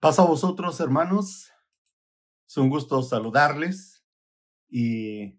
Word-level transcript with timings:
Paz 0.00 0.18
a 0.18 0.24
vosotros, 0.24 0.80
hermanos. 0.80 1.52
Es 2.48 2.56
un 2.56 2.70
gusto 2.70 3.02
saludarles 3.02 4.02
y 4.70 5.38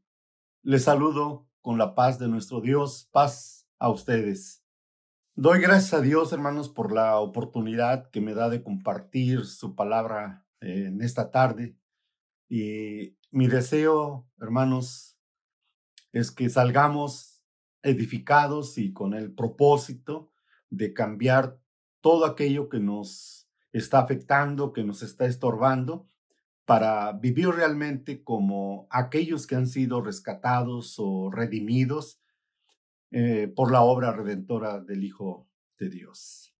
les 0.62 0.84
saludo 0.84 1.50
con 1.62 1.80
la 1.80 1.96
paz 1.96 2.20
de 2.20 2.28
nuestro 2.28 2.62
Dios. 2.62 3.10
Paz 3.12 3.68
a 3.80 3.90
ustedes. 3.90 4.64
Doy 5.34 5.62
gracias 5.62 5.96
a 5.96 6.02
Dios, 6.02 6.32
hermanos, 6.32 6.70
por 6.70 6.92
la 6.92 7.18
oportunidad 7.18 8.12
que 8.12 8.22
me 8.22 8.36
da 8.36 8.50
de 8.50 8.62
compartir 8.62 9.46
su 9.48 9.74
palabra 9.74 10.46
eh, 10.60 10.90
en 10.90 11.02
esta 11.02 11.32
tarde. 11.32 11.76
Y 12.48 13.18
mi 13.32 13.48
deseo, 13.48 14.30
hermanos, 14.40 15.18
es 16.12 16.30
que 16.30 16.48
salgamos 16.52 17.42
edificados 17.82 18.78
y 18.78 18.94
con 18.94 19.16
el 19.16 19.34
propósito 19.34 20.32
de 20.70 20.94
cambiar 20.94 21.60
todo 22.00 22.26
aquello 22.26 22.70
que 22.70 22.80
nos 22.80 23.41
está 23.72 24.00
afectando, 24.00 24.74
que 24.74 24.84
nos 24.84 25.04
está 25.04 25.26
estorbando, 25.26 26.08
para 26.66 27.12
vivir 27.14 27.50
realmente 27.50 28.24
como 28.24 28.88
aquellos 28.90 29.48
que 29.48 29.56
han 29.56 29.68
sido 29.68 30.02
rescatados 30.02 30.96
o 31.00 31.30
redimidos 31.32 32.22
eh, 33.12 33.52
por 33.56 33.72
la 33.72 33.82
obra 33.82 34.14
redentora 34.14 34.80
del 34.80 35.04
Hijo 35.04 35.50
de 35.78 35.90
Dios. 35.90 36.56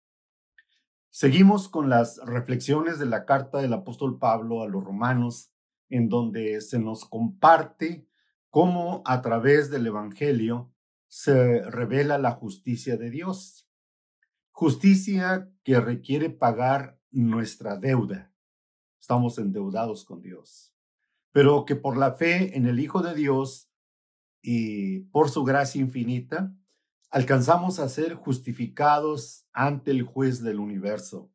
Seguimos 1.08 1.68
con 1.68 1.88
las 1.88 2.18
reflexiones 2.24 2.98
de 2.98 3.06
la 3.06 3.24
carta 3.24 3.58
del 3.58 3.72
apóstol 3.72 4.18
Pablo 4.18 4.62
a 4.62 4.68
los 4.68 4.82
romanos, 4.82 5.52
en 5.88 6.08
donde 6.08 6.60
se 6.62 6.78
nos 6.78 7.04
comparte 7.04 8.06
cómo 8.48 9.02
a 9.04 9.20
través 9.20 9.70
del 9.70 9.86
Evangelio 9.86 10.72
se 11.08 11.62
revela 11.70 12.16
la 12.16 12.32
justicia 12.32 12.96
de 12.96 13.10
Dios. 13.10 13.68
Justicia 14.50 15.50
que 15.64 15.80
requiere 15.80 16.30
pagar 16.30 16.98
nuestra 17.12 17.76
deuda. 17.76 18.32
Estamos 19.00 19.38
endeudados 19.38 20.04
con 20.04 20.22
Dios. 20.22 20.74
Pero 21.30 21.64
que 21.64 21.76
por 21.76 21.96
la 21.96 22.12
fe 22.12 22.56
en 22.56 22.66
el 22.66 22.80
Hijo 22.80 23.02
de 23.02 23.14
Dios 23.14 23.70
y 24.42 25.00
por 25.10 25.30
su 25.30 25.44
gracia 25.44 25.80
infinita, 25.80 26.54
alcanzamos 27.10 27.78
a 27.78 27.88
ser 27.88 28.14
justificados 28.14 29.46
ante 29.52 29.90
el 29.90 30.02
juez 30.02 30.42
del 30.42 30.58
universo. 30.58 31.30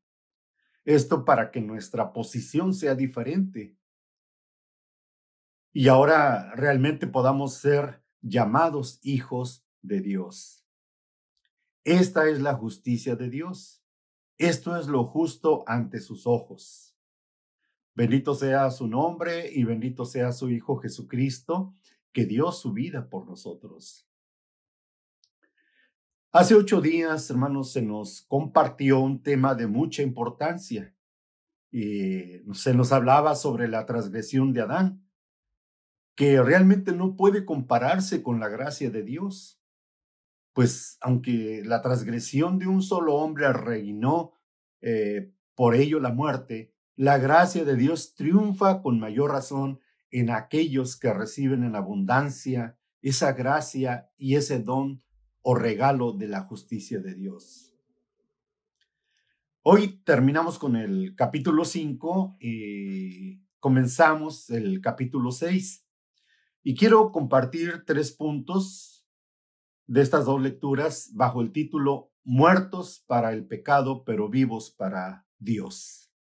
Esto 0.84 1.26
para 1.26 1.52
que 1.52 1.62
nuestra 1.62 2.14
posición 2.14 2.74
sea 2.74 2.96
diferente. 2.96 3.78
Y 5.74 5.90
ahora 5.90 6.54
realmente 6.56 7.08
podamos 7.08 7.56
ser 7.56 8.04
llamados 8.22 9.00
hijos 9.04 9.68
de 9.82 10.02
Dios. 10.02 10.66
Esta 11.84 12.28
es 12.28 12.42
la 12.42 12.54
justicia 12.56 13.16
de 13.16 13.30
Dios. 13.30 13.77
Esto 14.38 14.78
es 14.78 14.88
lo 14.88 15.06
justo 15.06 15.64
ante 15.66 16.00
sus 16.00 16.28
ojos. 16.28 16.96
Bendito 17.96 18.36
sea 18.36 18.70
su 18.70 18.88
nombre 18.88 19.52
y 19.52 19.64
bendito 19.64 20.06
sea 20.06 20.32
su 20.32 20.52
Hijo 20.52 20.78
Jesucristo, 20.78 21.74
que 22.14 22.26
dio 22.26 22.52
su 22.52 22.72
vida 22.72 23.10
por 23.10 23.26
nosotros. 23.26 24.08
Hace 26.32 26.54
ocho 26.54 26.82
días, 26.82 27.28
hermanos, 27.32 27.72
se 27.72 27.82
nos 27.82 28.22
compartió 28.28 29.00
un 29.00 29.24
tema 29.24 29.56
de 29.56 29.66
mucha 29.66 30.04
importancia 30.04 30.96
y 31.72 32.44
se 32.54 32.76
nos 32.76 32.92
hablaba 32.92 33.34
sobre 33.34 33.68
la 33.68 33.88
transgresión 33.88 34.54
de 34.54 34.62
Adán, 34.62 35.04
que 36.16 36.40
realmente 36.44 36.92
no 36.92 37.16
puede 37.16 37.44
compararse 37.44 38.22
con 38.22 38.40
la 38.40 38.50
gracia 38.50 38.92
de 38.92 39.02
Dios 39.02 39.57
pues 40.58 40.98
aunque 41.02 41.62
la 41.64 41.84
transgresión 41.84 42.58
de 42.58 42.66
un 42.66 42.82
solo 42.82 43.14
hombre 43.14 43.54
reinó 43.54 44.34
eh, 44.82 45.32
por 45.54 45.76
ello 45.76 46.00
la 46.00 46.12
muerte, 46.12 46.74
la 46.96 47.20
gracia 47.20 47.64
de 47.64 47.76
Dios 47.76 48.16
triunfa 48.16 48.82
con 48.82 49.00
mayor 49.00 49.34
razón 49.34 49.80
en 50.10 50.32
aquellos 50.32 51.00
que 51.00 51.14
reciben 51.14 51.64
en 51.64 51.76
abundancia 51.76 52.76
esa 53.04 53.34
gracia 53.34 54.10
y 54.18 54.34
ese 54.34 54.58
don 54.58 55.04
o 55.44 55.54
regalo 55.54 56.14
de 56.14 56.28
la 56.28 56.42
justicia 56.46 57.00
de 57.02 57.14
Dios. 57.14 57.76
Hoy 59.62 60.02
terminamos 60.04 60.58
con 60.58 60.76
el 60.76 61.14
capítulo 61.16 61.66
5 61.66 62.38
y 62.40 63.44
comenzamos 63.60 64.50
el 64.50 64.82
capítulo 64.82 65.32
6. 65.32 65.86
Y 66.64 66.74
quiero 66.74 67.12
compartir 67.12 67.84
tres 67.86 68.12
puntos 68.12 68.97
de 69.88 70.02
estas 70.02 70.26
dos 70.26 70.42
lecturas 70.42 71.12
bajo 71.14 71.42
el 71.42 71.52
título 71.52 72.12
Muertos 72.24 73.06
para 73.08 73.32
el 73.32 73.48
pecado, 73.48 74.04
pero 74.04 74.30
vivos 74.30 74.70
para 74.70 75.26
Dios. 75.40 76.12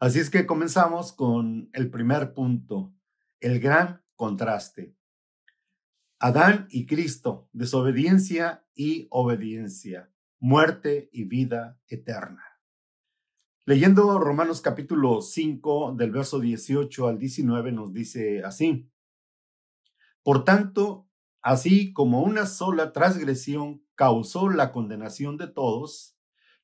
Así 0.00 0.18
es 0.18 0.28
que 0.28 0.44
comenzamos 0.44 1.12
con 1.12 1.70
el 1.72 1.88
primer 1.88 2.34
punto, 2.34 2.92
el 3.40 3.60
gran 3.60 4.02
contraste. 4.16 4.96
Adán 6.18 6.66
y 6.68 6.86
Cristo, 6.86 7.48
desobediencia 7.52 8.66
y 8.74 9.06
obediencia, 9.10 10.12
muerte 10.40 11.08
y 11.12 11.24
vida 11.24 11.80
eterna. 11.86 12.42
Leyendo 13.66 14.18
Romanos 14.18 14.60
capítulo 14.60 15.22
5 15.22 15.94
del 15.96 16.10
verso 16.10 16.40
18 16.40 17.08
al 17.08 17.18
19 17.18 17.72
nos 17.72 17.92
dice 17.92 18.42
así, 18.44 18.90
Por 20.22 20.44
tanto, 20.44 21.05
Así 21.46 21.92
como 21.92 22.22
una 22.22 22.44
sola 22.44 22.92
transgresión 22.92 23.80
causó 23.94 24.48
la 24.48 24.72
condenación 24.72 25.36
de 25.36 25.46
todos, 25.46 26.18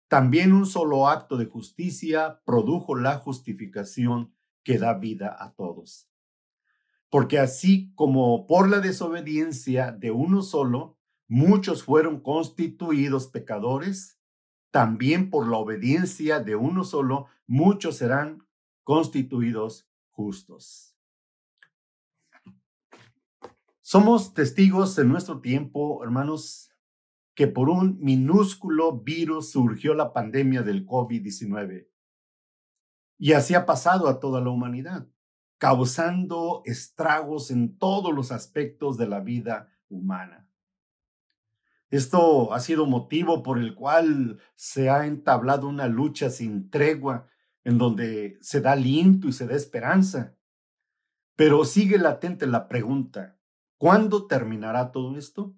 también 0.09 0.53
un 0.53 0.66
solo 0.66 1.06
acto 1.06 1.37
de 1.37 1.47
justicia 1.47 2.43
produjo 2.44 2.97
la 2.97 3.19
justificación 3.19 4.34
que 4.65 4.78
da 4.78 4.94
vida 4.94 5.37
a 5.38 5.54
todos. 5.54 6.10
Porque 7.10 7.38
así 7.38 7.92
como 7.94 8.48
por 8.48 8.69
la 8.69 8.81
desobediencia 8.81 9.92
de 9.92 10.10
uno 10.10 10.42
solo, 10.42 10.98
muchos 11.28 11.84
fueron 11.84 12.19
constituidos 12.21 13.28
pecadores, 13.28 14.19
también 14.72 15.31
por 15.31 15.48
la 15.48 15.59
obediencia 15.59 16.41
de 16.41 16.56
uno 16.56 16.82
solo, 16.82 17.26
muchos 17.47 17.98
serán 17.98 18.48
constituidos 18.82 19.88
justos. 20.10 20.91
Somos 23.92 24.32
testigos 24.32 24.97
en 24.97 25.08
nuestro 25.08 25.42
tiempo, 25.42 26.03
hermanos, 26.03 26.70
que 27.34 27.47
por 27.47 27.69
un 27.69 27.98
minúsculo 28.00 28.98
virus 29.03 29.50
surgió 29.50 29.92
la 29.92 30.14
pandemia 30.14 30.62
del 30.62 30.86
COVID-19. 30.86 31.91
Y 33.19 33.34
así 33.34 33.53
ha 33.53 33.66
pasado 33.66 34.08
a 34.08 34.19
toda 34.19 34.41
la 34.41 34.48
humanidad, 34.48 35.08
causando 35.58 36.62
estragos 36.64 37.50
en 37.50 37.76
todos 37.76 38.14
los 38.14 38.32
aspectos 38.32 38.97
de 38.97 39.08
la 39.08 39.20
vida 39.20 39.70
humana. 39.91 40.48
Esto 41.91 42.54
ha 42.54 42.60
sido 42.60 42.86
motivo 42.86 43.42
por 43.42 43.59
el 43.59 43.74
cual 43.74 44.41
se 44.54 44.88
ha 44.88 45.04
entablado 45.04 45.69
una 45.69 45.86
lucha 45.86 46.30
sin 46.30 46.70
tregua 46.70 47.26
en 47.62 47.76
donde 47.76 48.38
se 48.41 48.62
da 48.62 48.72
aliento 48.72 49.28
y 49.28 49.34
se 49.34 49.47
da 49.47 49.54
esperanza. 49.54 50.34
Pero 51.36 51.66
sigue 51.66 51.98
latente 51.98 52.47
la 52.47 52.69
pregunta, 52.69 53.36
¿Cuándo 53.82 54.28
terminará 54.28 54.93
todo 54.93 55.19
esto? 55.19 55.56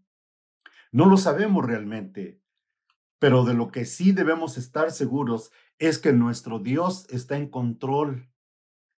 No 0.90 1.04
lo 1.04 1.18
sabemos 1.18 1.62
realmente, 1.62 2.40
pero 3.18 3.44
de 3.44 3.52
lo 3.52 3.70
que 3.70 3.84
sí 3.84 4.12
debemos 4.12 4.56
estar 4.56 4.92
seguros 4.92 5.52
es 5.78 5.98
que 5.98 6.14
nuestro 6.14 6.58
Dios 6.58 7.06
está 7.10 7.36
en 7.36 7.50
control 7.50 8.30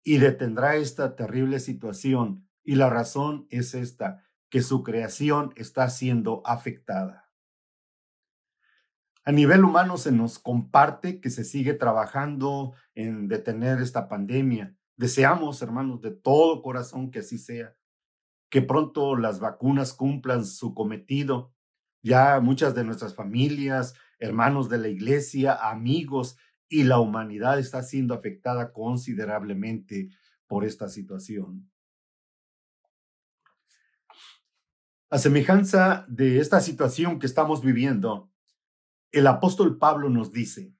y 0.02 0.18
detendrá 0.18 0.76
esta 0.76 1.16
terrible 1.16 1.58
situación. 1.58 2.46
Y 2.64 2.74
la 2.74 2.90
razón 2.90 3.46
es 3.48 3.72
esta, 3.74 4.22
que 4.50 4.60
su 4.60 4.82
creación 4.82 5.54
está 5.56 5.88
siendo 5.88 6.42
afectada. 6.44 7.32
A 9.24 9.32
nivel 9.32 9.64
humano 9.64 9.96
se 9.96 10.12
nos 10.12 10.38
comparte 10.38 11.22
que 11.22 11.30
se 11.30 11.44
sigue 11.44 11.72
trabajando 11.72 12.74
en 12.94 13.28
detener 13.28 13.80
esta 13.80 14.06
pandemia. 14.06 14.76
Deseamos, 14.98 15.62
hermanos, 15.62 16.02
de 16.02 16.10
todo 16.10 16.60
corazón 16.60 17.10
que 17.10 17.20
así 17.20 17.38
sea 17.38 17.74
que 18.54 18.62
pronto 18.62 19.16
las 19.16 19.40
vacunas 19.40 19.94
cumplan 19.94 20.46
su 20.46 20.74
cometido. 20.74 21.52
Ya 22.04 22.38
muchas 22.38 22.72
de 22.72 22.84
nuestras 22.84 23.12
familias, 23.12 23.94
hermanos 24.20 24.68
de 24.68 24.78
la 24.78 24.86
iglesia, 24.86 25.54
amigos 25.54 26.36
y 26.68 26.84
la 26.84 27.00
humanidad 27.00 27.58
está 27.58 27.82
siendo 27.82 28.14
afectada 28.14 28.72
considerablemente 28.72 30.10
por 30.46 30.64
esta 30.64 30.88
situación. 30.88 31.68
A 35.10 35.18
semejanza 35.18 36.06
de 36.06 36.38
esta 36.38 36.60
situación 36.60 37.18
que 37.18 37.26
estamos 37.26 37.60
viviendo, 37.60 38.30
el 39.10 39.26
apóstol 39.26 39.78
Pablo 39.78 40.10
nos 40.10 40.30
dice, 40.30 40.76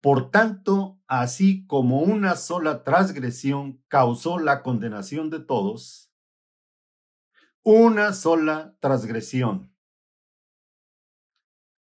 por 0.00 0.30
tanto, 0.30 1.00
así 1.08 1.66
como 1.66 2.02
una 2.02 2.36
sola 2.36 2.84
transgresión 2.84 3.82
causó 3.88 4.38
la 4.38 4.62
condenación 4.62 5.28
de 5.28 5.40
todos, 5.40 6.11
una 7.62 8.12
sola 8.12 8.76
transgresión. 8.80 9.72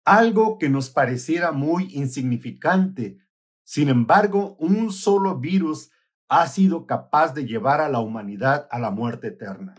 Algo 0.04 0.58
que 0.58 0.68
nos 0.68 0.90
pareciera 0.90 1.52
muy 1.52 1.88
insignificante 1.92 3.18
Sin 3.68 3.88
embargo, 3.88 4.56
un 4.60 4.92
solo 4.92 5.40
virus 5.40 5.90
ha 6.28 6.46
sido 6.46 6.86
capaz 6.86 7.34
de 7.34 7.46
llevar 7.46 7.80
a 7.80 7.88
la 7.88 7.98
humanidad 7.98 8.68
a 8.70 8.78
la 8.78 8.92
muerte 8.92 9.26
eterna. 9.26 9.74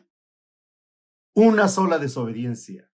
Una 1.33 1.69
sola 1.69 1.97
desobediencia, 1.97 2.91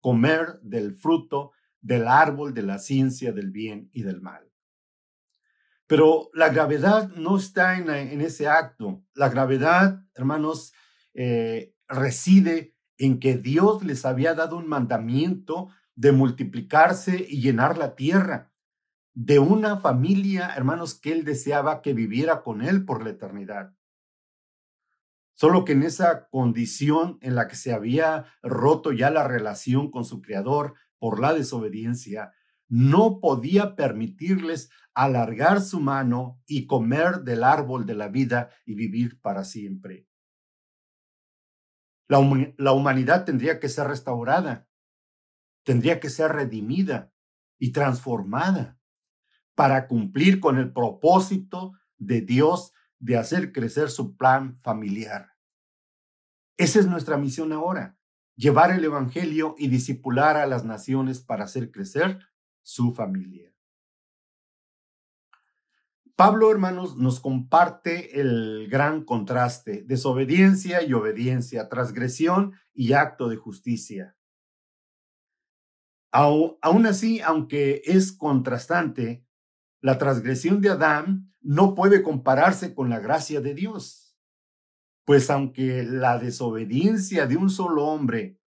comer 0.00 0.58
del 0.62 0.94
fruto 0.94 1.52
del 1.80 2.08
árbol 2.08 2.54
de 2.54 2.62
la 2.62 2.80
ciencia 2.80 3.30
del 3.32 3.52
bien 3.52 3.88
y 3.92 4.02
del 4.02 4.20
mal. 4.20 4.50
Pero 5.86 6.30
la 6.32 6.48
gravedad 6.48 7.08
no 7.10 7.36
está 7.36 7.76
en, 7.76 8.20
ese 8.20 8.48
acto. 8.48 9.04
La 9.14 9.28
gravedad, 9.28 10.04
hermanos, 10.14 10.72
eh, 11.14 11.74
reside 11.92 12.74
en 12.98 13.20
que 13.20 13.36
Dios 13.36 13.84
les 13.84 14.04
había 14.04 14.34
dado 14.34 14.56
un 14.56 14.68
mandamiento 14.68 15.68
de 15.94 16.12
multiplicarse 16.12 17.26
y 17.28 17.40
llenar 17.40 17.78
la 17.78 17.94
tierra, 17.94 18.52
de 19.14 19.38
una 19.38 19.76
familia, 19.76 20.54
hermanos, 20.56 20.98
que 20.98 21.12
él 21.12 21.24
deseaba 21.24 21.82
que 21.82 21.92
viviera 21.92 22.42
con 22.42 22.62
él 22.62 22.84
por 22.84 23.04
la 23.04 23.10
eternidad. 23.10 23.74
Solo 25.34 25.64
que 25.64 25.72
en 25.72 25.82
esa 25.82 26.28
condición 26.28 27.18
en 27.20 27.34
la 27.34 27.46
que 27.48 27.56
se 27.56 27.72
había 27.72 28.26
roto 28.42 28.92
ya 28.92 29.10
la 29.10 29.26
relación 29.26 29.90
con 29.90 30.04
su 30.04 30.22
creador 30.22 30.74
por 30.98 31.20
la 31.20 31.34
desobediencia, 31.34 32.32
no 32.68 33.20
podía 33.20 33.74
permitirles 33.76 34.70
alargar 34.94 35.60
su 35.60 35.80
mano 35.80 36.40
y 36.46 36.66
comer 36.66 37.22
del 37.22 37.44
árbol 37.44 37.84
de 37.84 37.94
la 37.94 38.08
vida 38.08 38.50
y 38.64 38.74
vivir 38.74 39.20
para 39.20 39.44
siempre. 39.44 40.06
La, 42.08 42.18
humanidad 42.18 43.24
tendría 43.24 43.58
que 43.58 43.68
ser 43.68 43.86
restaurada, 43.86 44.68
tendría 45.64 46.00
que 46.00 46.10
ser 46.10 46.32
redimida 46.32 47.12
y 47.58 47.72
transformada 47.72 48.78
para 49.54 49.86
cumplir 49.86 50.40
con 50.40 50.58
el 50.58 50.72
propósito 50.72 51.72
de 51.98 52.20
Dios 52.20 52.72
de 52.98 53.16
hacer 53.16 53.52
crecer 53.52 53.90
su 53.90 54.16
plan 54.16 54.56
familiar. 54.58 55.32
Esa 56.56 56.80
es 56.80 56.86
nuestra 56.86 57.16
misión 57.16 57.52
ahora, 57.52 57.96
llevar 58.36 58.70
el 58.70 58.84
Evangelio 58.84 59.54
y 59.58 59.68
disipular 59.68 60.36
a 60.36 60.46
las 60.46 60.64
naciones 60.64 61.20
para 61.20 61.44
hacer 61.44 61.70
crecer 61.70 62.18
su 62.62 62.92
familia. 62.92 63.51
Pablo, 66.16 66.50
hermanos, 66.50 66.96
nos 66.96 67.20
comparte 67.20 68.20
el 68.20 68.68
gran 68.68 69.04
contraste, 69.04 69.82
desobediencia 69.82 70.82
y 70.82 70.92
obediencia, 70.92 71.68
transgresión 71.68 72.52
y 72.74 72.92
acto 72.92 73.28
de 73.28 73.36
justicia. 73.36 74.16
Aún 76.12 76.86
así, 76.86 77.20
aunque 77.20 77.82
es 77.86 78.12
contrastante, 78.12 79.26
la 79.80 79.96
transgresión 79.96 80.60
de 80.60 80.70
Adán 80.70 81.34
no 81.40 81.74
puede 81.74 82.02
compararse 82.02 82.74
con 82.74 82.90
la 82.90 83.00
gracia 83.00 83.40
de 83.40 83.54
Dios, 83.54 84.14
pues 85.04 85.30
aunque 85.30 85.82
la 85.82 86.18
desobediencia 86.18 87.26
de 87.26 87.36
un 87.36 87.48
solo 87.48 87.86
hombre 87.86 88.38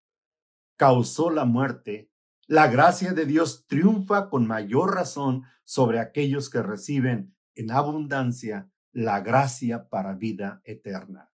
causó 0.78 1.32
la 1.32 1.46
muerte, 1.46 2.12
la 2.48 2.68
gracia 2.68 3.14
de 3.14 3.26
Dios 3.26 3.66
triunfa 3.66 4.30
con 4.30 4.46
mayor 4.46 4.94
razón 4.94 5.44
sobre 5.64 6.00
aquellos 6.00 6.52
que 6.52 6.62
reciben 6.62 7.35
en 7.56 7.72
abundancia 7.72 8.69
la 8.92 9.19
gracia 9.22 9.90
para 9.90 10.13
vida 10.13 10.62
eterna. 10.63 11.31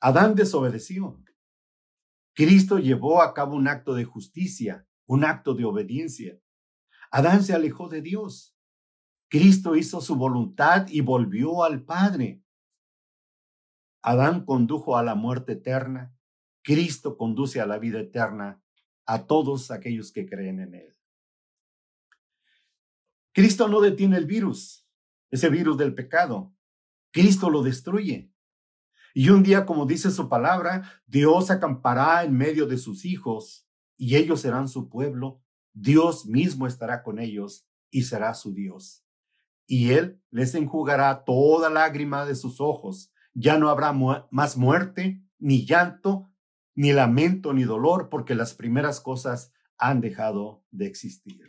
Adán 0.00 0.34
desobedeció. 0.34 1.22
Cristo 2.34 2.78
llevó 2.78 3.22
a 3.22 3.32
cabo 3.32 3.56
un 3.56 3.66
acto 3.66 3.94
de 3.94 4.04
justicia, 4.04 4.86
un 5.06 5.24
acto 5.24 5.54
de 5.54 5.64
obediencia. 5.64 6.38
Adán 7.10 7.42
se 7.42 7.54
alejó 7.54 7.88
de 7.88 8.02
Dios. 8.02 8.56
Cristo 9.28 9.74
hizo 9.74 10.00
su 10.00 10.16
voluntad 10.16 10.86
y 10.88 11.00
volvió 11.00 11.64
al 11.64 11.82
Padre. 11.82 12.42
Adán 14.02 14.44
condujo 14.44 14.96
a 14.96 15.02
la 15.02 15.14
muerte 15.14 15.52
eterna. 15.52 16.14
Cristo 16.62 17.16
conduce 17.16 17.60
a 17.60 17.66
la 17.66 17.78
vida 17.78 18.00
eterna 18.00 18.62
a 19.06 19.26
todos 19.26 19.70
aquellos 19.70 20.12
que 20.12 20.26
creen 20.28 20.60
en 20.60 20.74
Él. 20.74 20.96
Cristo 23.32 23.68
no 23.68 23.80
detiene 23.80 24.16
el 24.16 24.26
virus, 24.26 24.85
ese 25.30 25.48
virus 25.48 25.76
del 25.76 25.94
pecado. 25.94 26.54
Cristo 27.12 27.50
lo 27.50 27.62
destruye. 27.62 28.32
Y 29.14 29.30
un 29.30 29.42
día, 29.42 29.64
como 29.64 29.86
dice 29.86 30.10
su 30.10 30.28
palabra, 30.28 31.00
Dios 31.06 31.50
acampará 31.50 32.24
en 32.24 32.36
medio 32.36 32.66
de 32.66 32.76
sus 32.76 33.04
hijos 33.04 33.66
y 33.96 34.16
ellos 34.16 34.42
serán 34.42 34.68
su 34.68 34.90
pueblo. 34.90 35.42
Dios 35.72 36.26
mismo 36.26 36.66
estará 36.66 37.02
con 37.02 37.18
ellos 37.18 37.66
y 37.90 38.02
será 38.02 38.34
su 38.34 38.52
Dios. 38.52 39.04
Y 39.66 39.92
Él 39.92 40.22
les 40.30 40.54
enjugará 40.54 41.24
toda 41.24 41.70
lágrima 41.70 42.26
de 42.26 42.34
sus 42.34 42.60
ojos. 42.60 43.10
Ya 43.32 43.58
no 43.58 43.70
habrá 43.70 43.92
más 44.30 44.56
muerte, 44.56 45.22
ni 45.38 45.64
llanto, 45.64 46.30
ni 46.74 46.92
lamento 46.92 47.52
ni 47.52 47.64
dolor, 47.64 48.08
porque 48.10 48.34
las 48.34 48.54
primeras 48.54 49.00
cosas 49.00 49.52
han 49.78 50.00
dejado 50.00 50.64
de 50.70 50.86
existir. 50.86 51.48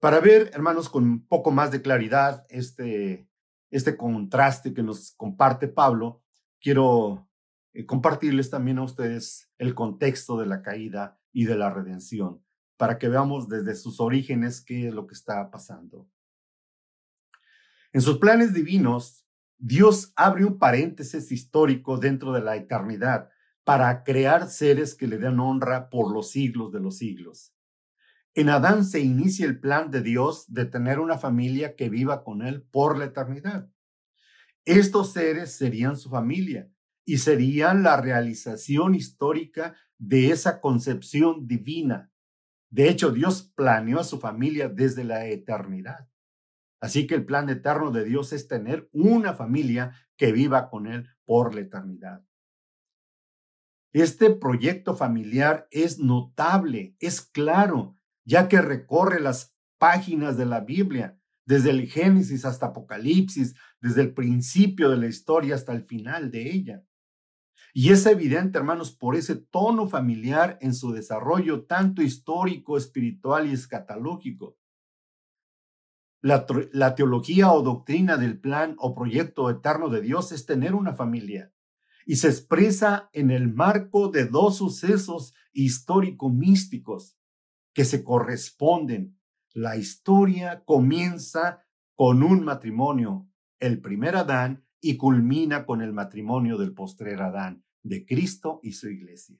Para 0.00 0.18
ver, 0.20 0.50
hermanos, 0.54 0.88
con 0.88 1.04
un 1.04 1.26
poco 1.26 1.50
más 1.50 1.70
de 1.70 1.82
claridad 1.82 2.46
este, 2.48 3.28
este 3.70 3.98
contraste 3.98 4.72
que 4.72 4.82
nos 4.82 5.12
comparte 5.12 5.68
Pablo, 5.68 6.22
quiero 6.58 7.28
eh, 7.74 7.84
compartirles 7.84 8.48
también 8.48 8.78
a 8.78 8.82
ustedes 8.82 9.50
el 9.58 9.74
contexto 9.74 10.38
de 10.38 10.46
la 10.46 10.62
caída 10.62 11.20
y 11.32 11.44
de 11.44 11.54
la 11.54 11.68
redención, 11.68 12.42
para 12.78 12.98
que 12.98 13.08
veamos 13.08 13.50
desde 13.50 13.74
sus 13.74 14.00
orígenes 14.00 14.62
qué 14.62 14.88
es 14.88 14.94
lo 14.94 15.06
que 15.06 15.14
está 15.14 15.50
pasando. 15.50 16.08
En 17.92 18.00
sus 18.00 18.18
planes 18.18 18.54
divinos, 18.54 19.26
Dios 19.58 20.14
abre 20.16 20.46
un 20.46 20.58
paréntesis 20.58 21.30
histórico 21.30 21.98
dentro 21.98 22.32
de 22.32 22.40
la 22.40 22.56
eternidad 22.56 23.28
para 23.64 24.02
crear 24.02 24.48
seres 24.48 24.94
que 24.94 25.06
le 25.06 25.18
den 25.18 25.38
honra 25.40 25.90
por 25.90 26.10
los 26.10 26.30
siglos 26.30 26.72
de 26.72 26.80
los 26.80 26.96
siglos. 26.96 27.52
En 28.34 28.48
Adán 28.48 28.84
se 28.84 29.00
inicia 29.00 29.44
el 29.44 29.58
plan 29.58 29.90
de 29.90 30.02
Dios 30.02 30.44
de 30.52 30.64
tener 30.64 31.00
una 31.00 31.18
familia 31.18 31.74
que 31.74 31.88
viva 31.88 32.22
con 32.22 32.42
él 32.42 32.62
por 32.70 32.96
la 32.96 33.06
eternidad. 33.06 33.68
Estos 34.64 35.12
seres 35.12 35.56
serían 35.56 35.96
su 35.96 36.10
familia 36.10 36.70
y 37.04 37.18
serían 37.18 37.82
la 37.82 38.00
realización 38.00 38.94
histórica 38.94 39.74
de 39.98 40.30
esa 40.30 40.60
concepción 40.60 41.48
divina. 41.48 42.12
De 42.70 42.88
hecho, 42.88 43.10
Dios 43.10 43.50
planeó 43.56 43.98
a 43.98 44.04
su 44.04 44.20
familia 44.20 44.68
desde 44.68 45.02
la 45.02 45.26
eternidad. 45.26 46.08
Así 46.80 47.06
que 47.06 47.16
el 47.16 47.26
plan 47.26 47.48
eterno 47.48 47.90
de 47.90 48.04
Dios 48.04 48.32
es 48.32 48.46
tener 48.46 48.88
una 48.92 49.34
familia 49.34 49.92
que 50.16 50.30
viva 50.30 50.70
con 50.70 50.86
Él 50.86 51.08
por 51.24 51.54
la 51.54 51.62
eternidad. 51.62 52.24
Este 53.92 54.30
proyecto 54.30 54.94
familiar 54.94 55.66
es 55.72 55.98
notable, 55.98 56.94
es 57.00 57.20
claro, 57.20 57.98
ya 58.30 58.48
que 58.48 58.62
recorre 58.62 59.18
las 59.18 59.56
páginas 59.76 60.36
de 60.36 60.46
la 60.46 60.60
Biblia, 60.60 61.18
desde 61.46 61.70
el 61.70 61.88
Génesis 61.88 62.44
hasta 62.44 62.66
Apocalipsis, 62.66 63.56
desde 63.80 64.02
el 64.02 64.14
principio 64.14 64.88
de 64.88 64.98
la 64.98 65.08
historia 65.08 65.56
hasta 65.56 65.72
el 65.72 65.82
final 65.82 66.30
de 66.30 66.52
ella. 66.52 66.84
Y 67.74 67.90
es 67.90 68.06
evidente, 68.06 68.56
hermanos, 68.56 68.92
por 68.92 69.16
ese 69.16 69.34
tono 69.34 69.88
familiar 69.88 70.58
en 70.60 70.74
su 70.74 70.92
desarrollo 70.92 71.64
tanto 71.64 72.02
histórico, 72.02 72.76
espiritual 72.76 73.48
y 73.48 73.52
escatológico. 73.52 74.56
La, 76.22 76.46
la, 76.70 76.94
teología 76.94 77.50
o 77.50 77.62
doctrina 77.62 78.16
del 78.16 78.38
plan 78.38 78.76
o 78.78 78.94
proyecto 78.94 79.50
eterno 79.50 79.88
de 79.88 80.02
Dios 80.02 80.30
es 80.30 80.46
tener 80.46 80.76
una 80.76 80.94
familia, 80.94 81.52
y 82.06 82.14
se 82.16 82.28
expresa 82.28 83.10
en 83.12 83.32
el 83.32 83.52
marco 83.52 84.08
de 84.08 84.26
dos 84.26 84.58
sucesos 84.58 85.34
histórico-místicos 85.52 87.16
que 87.72 87.84
se 87.84 88.04
corresponden. 88.04 89.18
La 89.52 89.76
historia 89.76 90.62
comienza 90.64 91.64
con 91.94 92.22
un 92.22 92.44
matrimonio, 92.44 93.28
el 93.58 93.80
primer 93.80 94.16
Adán, 94.16 94.64
y 94.80 94.96
culmina 94.96 95.66
con 95.66 95.82
el 95.82 95.92
matrimonio 95.92 96.56
del 96.56 96.72
postrer 96.72 97.20
Adán, 97.20 97.64
de 97.82 98.06
Cristo 98.06 98.60
y 98.62 98.72
su 98.72 98.88
iglesia. 98.88 99.38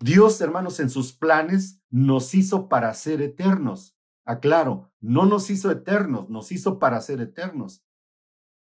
Dios, 0.00 0.40
hermanos, 0.40 0.80
en 0.80 0.90
sus 0.90 1.12
planes 1.12 1.80
nos 1.88 2.34
hizo 2.34 2.68
para 2.68 2.92
ser 2.94 3.22
eternos. 3.22 3.96
Aclaro, 4.24 4.92
no 5.00 5.26
nos 5.26 5.48
hizo 5.48 5.70
eternos, 5.70 6.28
nos 6.28 6.50
hizo 6.50 6.80
para 6.80 7.00
ser 7.00 7.20
eternos. 7.20 7.84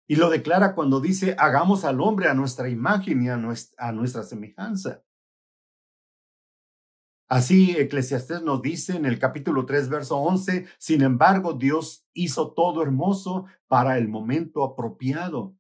Y 0.08 0.16
lo 0.16 0.32
declara 0.32 0.74
cuando 0.74 1.00
dice, 1.00 1.36
hagamos 1.38 1.86
al 1.86 2.02
hombre 2.02 2.30
a 2.30 2.34
nuestra 2.34 2.68
imagen 2.68 3.22
y 3.22 3.30
a 3.30 3.38
nuestra, 3.38 4.24
semejanza. 4.24 5.04
Así 7.30 7.78
Eclesiastés 7.78 8.42
nos 8.42 8.64
dice 8.64 8.96
en 8.96 9.06
el 9.06 9.20
capítulo 9.20 9.68
3, 9.68 9.88
verso 9.88 10.18
11, 10.18 10.66
sin 10.80 11.04
embargo, 11.04 11.54
Dios 11.54 12.08
hizo 12.14 12.54
todo 12.54 12.82
hermoso 12.82 13.46
para 13.68 14.00
el 14.00 14.08
momento 14.08 14.64
apropiado. 14.64 15.56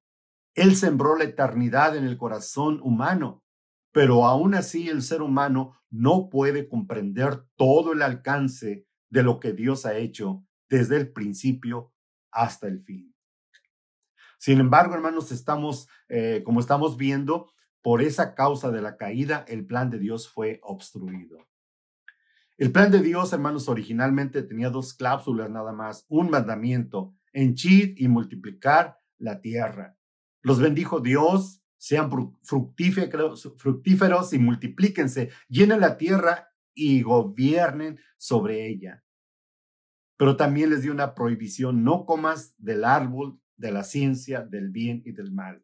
Él 0.56 0.76
sembró 0.76 1.16
la 1.16 1.26
eternidad 1.26 1.96
en 1.96 2.06
el 2.06 2.18
corazón 2.18 2.80
humano, 2.82 3.44
pero 3.92 4.26
aún 4.26 4.56
así 4.56 4.90
el 4.90 5.04
ser 5.04 5.22
humano 5.22 5.80
no 5.92 6.30
puede 6.32 6.68
comprender 6.68 7.46
todo 7.56 7.94
el 7.94 8.02
alcance 8.02 8.88
de 9.12 9.22
lo 9.22 9.40
que 9.40 9.54
Dios 9.54 9.86
ha 9.86 9.96
hecho 9.96 10.44
desde 10.70 10.98
el 10.98 11.14
principio 11.14 11.94
hasta 12.32 12.68
el 12.68 12.82
fin. 12.82 13.14
Sin 14.40 14.60
embargo, 14.60 14.96
hermanos, 14.96 15.32
estamos, 15.32 15.88
eh, 16.08 16.42
como 16.44 16.62
estamos 16.62 16.98
viendo, 16.98 17.52
por 17.84 18.02
esa 18.02 18.34
causa 18.34 18.72
de 18.72 18.82
la 18.82 18.98
caída, 18.98 19.46
el 19.48 19.68
plan 19.68 19.92
de 19.92 20.00
Dios 20.00 20.28
fue 20.28 20.60
obstruido. 20.64 21.48
El 22.60 22.74
plan 22.74 22.92
de 22.92 23.02
Dios, 23.02 23.32
hermanos, 23.32 23.70
originalmente 23.70 24.44
tenía 24.44 24.70
dos 24.70 24.94
cláusulas 24.94 25.50
nada 25.50 25.72
más, 25.72 26.06
un 26.10 26.30
mandamiento, 26.30 27.16
henchid 27.32 27.94
y 27.96 28.10
multiplicar 28.10 29.00
la 29.18 29.40
tierra. 29.40 29.98
Los 30.42 30.60
bendijo 30.60 31.00
Dios, 31.00 31.64
sean 31.78 32.12
fructíferos, 32.44 33.54
fructíferos 33.56 34.34
y 34.34 34.40
multiplíquense, 34.40 35.30
llenen 35.48 35.80
la 35.80 35.98
tierra 35.98 36.50
y 36.74 37.02
gobiernen 37.02 37.98
sobre 38.18 38.68
ella. 38.68 39.06
Pero 40.18 40.36
también 40.36 40.70
les 40.70 40.82
dio 40.82 40.92
una 40.92 41.16
prohibición, 41.16 41.86
no 41.86 42.06
comas 42.06 42.56
del 42.58 42.84
árbol 42.84 43.40
de 43.56 43.72
la 43.72 43.86
ciencia 43.86 44.42
del 44.42 44.70
bien 44.70 45.02
y 45.06 45.14
del 45.14 45.32
mal. 45.32 45.64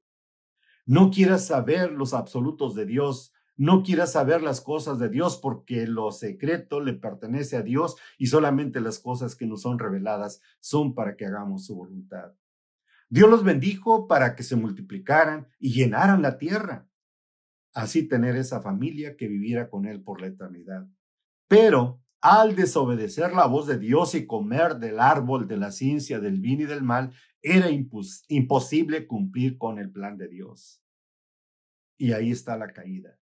No 0.86 1.12
quieras 1.12 1.48
saber 1.48 1.92
los 1.92 2.14
absolutos 2.14 2.74
de 2.74 2.86
Dios, 2.86 3.34
no 3.58 3.84
quieras 3.84 4.12
saber 4.12 4.42
las 4.42 4.62
cosas 4.62 5.00
de 5.00 5.10
Dios 5.10 5.38
porque 5.42 5.88
lo 5.88 6.12
secreto 6.12 6.82
le 6.82 6.94
pertenece 6.94 7.58
a 7.58 7.62
Dios 7.62 7.96
y 8.18 8.28
solamente 8.28 8.82
las 8.82 9.00
cosas 9.00 9.36
que 9.36 9.46
nos 9.46 9.62
son 9.62 9.80
reveladas 9.80 10.42
son 10.60 10.94
para 10.94 11.16
que 11.16 11.26
hagamos 11.26 11.66
su 11.66 11.76
voluntad. 11.76 12.34
Dios 13.10 13.30
los 13.30 13.44
bendijo 13.44 14.08
para 14.08 14.36
que 14.36 14.44
se 14.44 14.56
multiplicaran 14.56 15.48
y 15.60 15.74
llenaran 15.74 16.22
la 16.22 16.38
tierra, 16.38 16.88
así 17.74 18.08
tener 18.08 18.36
esa 18.36 18.62
familia 18.62 19.16
que 19.16 19.28
viviera 19.28 19.70
con 19.70 19.86
Él 19.86 20.02
por 20.02 20.20
la 20.20 20.28
eternidad. 20.28 20.88
Pero 21.48 22.02
al 22.20 22.56
desobedecer 22.56 23.34
la 23.34 23.46
voz 23.46 23.68
de 23.68 23.78
Dios 23.78 24.16
y 24.16 24.26
comer 24.26 24.78
del 24.78 25.00
árbol 25.00 25.48
de 25.48 25.58
la 25.58 25.72
ciencia 25.72 26.20
del 26.20 26.40
bien 26.40 26.62
y 26.62 26.66
del 26.66 26.82
mal, 26.82 27.14
era 27.42 27.70
imposible 27.70 29.06
cumplir 29.06 29.60
con 29.60 29.78
el 29.78 29.92
plan 29.92 30.18
de 30.18 30.28
Dios. 30.28 30.82
Y 31.98 32.14
ahí 32.14 32.32
está 32.32 32.58
la 32.58 32.74
caída. 32.74 33.20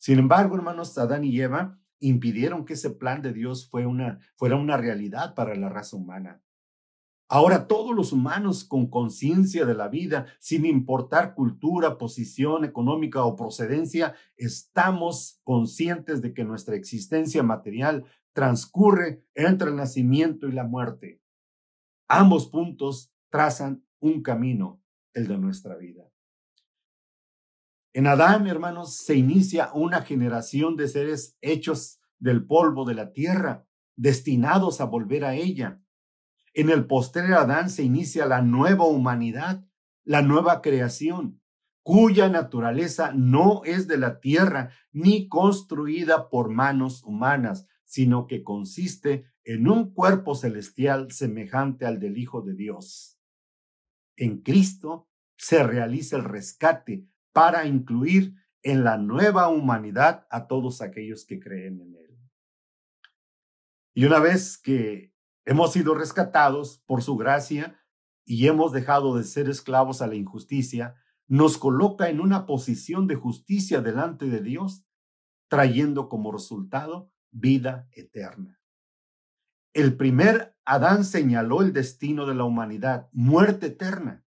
Sin 0.00 0.18
embargo, 0.18 0.56
hermanos, 0.56 0.96
Adán 0.96 1.24
y 1.24 1.38
Eva 1.40 1.78
impidieron 2.00 2.64
que 2.64 2.72
ese 2.72 2.88
plan 2.88 3.20
de 3.20 3.34
Dios 3.34 3.68
fuera 3.68 4.56
una 4.56 4.76
realidad 4.78 5.34
para 5.34 5.54
la 5.54 5.68
raza 5.68 5.96
humana. 5.96 6.42
Ahora 7.28 7.68
todos 7.68 7.94
los 7.94 8.10
humanos 8.12 8.64
con 8.64 8.88
conciencia 8.88 9.64
de 9.64 9.74
la 9.74 9.88
vida, 9.88 10.26
sin 10.40 10.66
importar 10.66 11.34
cultura, 11.34 11.96
posición 11.98 12.64
económica 12.64 13.22
o 13.22 13.36
procedencia, 13.36 14.14
estamos 14.36 15.40
conscientes 15.44 16.22
de 16.22 16.34
que 16.34 16.44
nuestra 16.44 16.74
existencia 16.74 17.44
material 17.44 18.04
transcurre 18.32 19.22
entre 19.34 19.68
el 19.68 19.76
nacimiento 19.76 20.48
y 20.48 20.52
la 20.52 20.64
muerte. 20.64 21.20
Ambos 22.08 22.48
puntos 22.48 23.12
trazan 23.28 23.84
un 24.00 24.22
camino, 24.22 24.82
el 25.12 25.28
de 25.28 25.38
nuestra 25.38 25.76
vida. 25.76 26.09
En 27.92 28.06
Adán, 28.06 28.46
hermanos, 28.46 28.94
se 28.94 29.16
inicia 29.16 29.72
una 29.74 30.02
generación 30.02 30.76
de 30.76 30.86
seres 30.86 31.36
hechos 31.40 32.00
del 32.20 32.46
polvo 32.46 32.84
de 32.84 32.94
la 32.94 33.12
tierra, 33.12 33.66
destinados 33.96 34.80
a 34.80 34.84
volver 34.84 35.24
a 35.24 35.34
ella. 35.34 35.82
En 36.54 36.70
el 36.70 36.86
posterior 36.86 37.34
Adán 37.34 37.68
se 37.68 37.82
inicia 37.82 38.26
la 38.26 38.42
nueva 38.42 38.86
humanidad, 38.86 39.64
la 40.04 40.22
nueva 40.22 40.62
creación, 40.62 41.40
cuya 41.82 42.28
naturaleza 42.28 43.12
no 43.12 43.62
es 43.64 43.88
de 43.88 43.98
la 43.98 44.20
tierra 44.20 44.70
ni 44.92 45.28
construida 45.28 46.28
por 46.28 46.50
manos 46.50 47.02
humanas, 47.02 47.66
sino 47.84 48.28
que 48.28 48.44
consiste 48.44 49.24
en 49.42 49.68
un 49.68 49.92
cuerpo 49.92 50.36
celestial 50.36 51.10
semejante 51.10 51.86
al 51.86 51.98
del 51.98 52.18
Hijo 52.18 52.42
de 52.42 52.54
Dios. 52.54 53.18
En 54.16 54.42
Cristo 54.42 55.08
se 55.36 55.64
realiza 55.64 56.16
el 56.16 56.24
rescate 56.24 57.08
para 57.32 57.66
incluir 57.66 58.34
en 58.62 58.84
la 58.84 58.98
nueva 58.98 59.48
humanidad 59.48 60.26
a 60.30 60.46
todos 60.46 60.82
aquellos 60.82 61.24
que 61.24 61.40
creen 61.40 61.80
en 61.80 61.94
Él. 61.94 62.18
Y 63.94 64.04
una 64.04 64.18
vez 64.20 64.58
que 64.58 65.12
hemos 65.44 65.72
sido 65.72 65.94
rescatados 65.94 66.82
por 66.86 67.02
su 67.02 67.16
gracia 67.16 67.78
y 68.24 68.46
hemos 68.46 68.72
dejado 68.72 69.16
de 69.16 69.24
ser 69.24 69.48
esclavos 69.48 70.02
a 70.02 70.06
la 70.06 70.14
injusticia, 70.14 70.94
nos 71.26 71.58
coloca 71.58 72.08
en 72.08 72.20
una 72.20 72.46
posición 72.46 73.06
de 73.06 73.14
justicia 73.14 73.80
delante 73.80 74.26
de 74.26 74.40
Dios, 74.40 74.84
trayendo 75.48 76.08
como 76.08 76.32
resultado 76.32 77.12
vida 77.30 77.88
eterna. 77.92 78.60
El 79.72 79.96
primer 79.96 80.56
Adán 80.64 81.04
señaló 81.04 81.62
el 81.62 81.72
destino 81.72 82.26
de 82.26 82.34
la 82.34 82.44
humanidad, 82.44 83.08
muerte 83.12 83.66
eterna. 83.66 84.24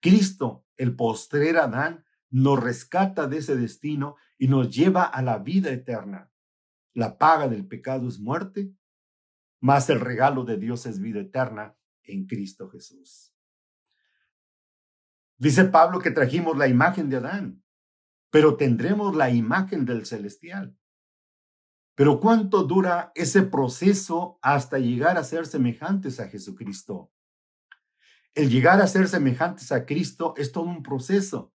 Cristo 0.00 0.66
el 0.78 0.96
postrer 0.96 1.58
Adán 1.58 2.04
nos 2.30 2.62
rescata 2.62 3.26
de 3.26 3.38
ese 3.38 3.56
destino 3.56 4.16
y 4.38 4.48
nos 4.48 4.74
lleva 4.74 5.04
a 5.04 5.20
la 5.20 5.38
vida 5.38 5.70
eterna. 5.70 6.30
La 6.94 7.18
paga 7.18 7.48
del 7.48 7.66
pecado 7.66 8.08
es 8.08 8.18
muerte, 8.18 8.72
mas 9.60 9.90
el 9.90 10.00
regalo 10.00 10.44
de 10.44 10.56
Dios 10.56 10.86
es 10.86 11.00
vida 11.00 11.20
eterna 11.20 11.76
en 12.04 12.26
Cristo 12.26 12.70
Jesús. 12.70 13.34
Dice 15.36 15.64
Pablo 15.64 16.00
que 16.00 16.10
trajimos 16.10 16.56
la 16.56 16.68
imagen 16.68 17.08
de 17.10 17.16
Adán, 17.16 17.62
pero 18.30 18.56
tendremos 18.56 19.14
la 19.14 19.30
imagen 19.30 19.84
del 19.84 20.06
celestial. 20.06 20.76
Pero 21.94 22.20
¿cuánto 22.20 22.62
dura 22.62 23.10
ese 23.14 23.42
proceso 23.42 24.38
hasta 24.42 24.78
llegar 24.78 25.16
a 25.16 25.24
ser 25.24 25.46
semejantes 25.46 26.20
a 26.20 26.28
Jesucristo? 26.28 27.12
El 28.34 28.50
llegar 28.50 28.80
a 28.80 28.86
ser 28.86 29.08
semejantes 29.08 29.72
a 29.72 29.84
Cristo 29.84 30.34
es 30.36 30.52
todo 30.52 30.64
un 30.64 30.82
proceso. 30.82 31.52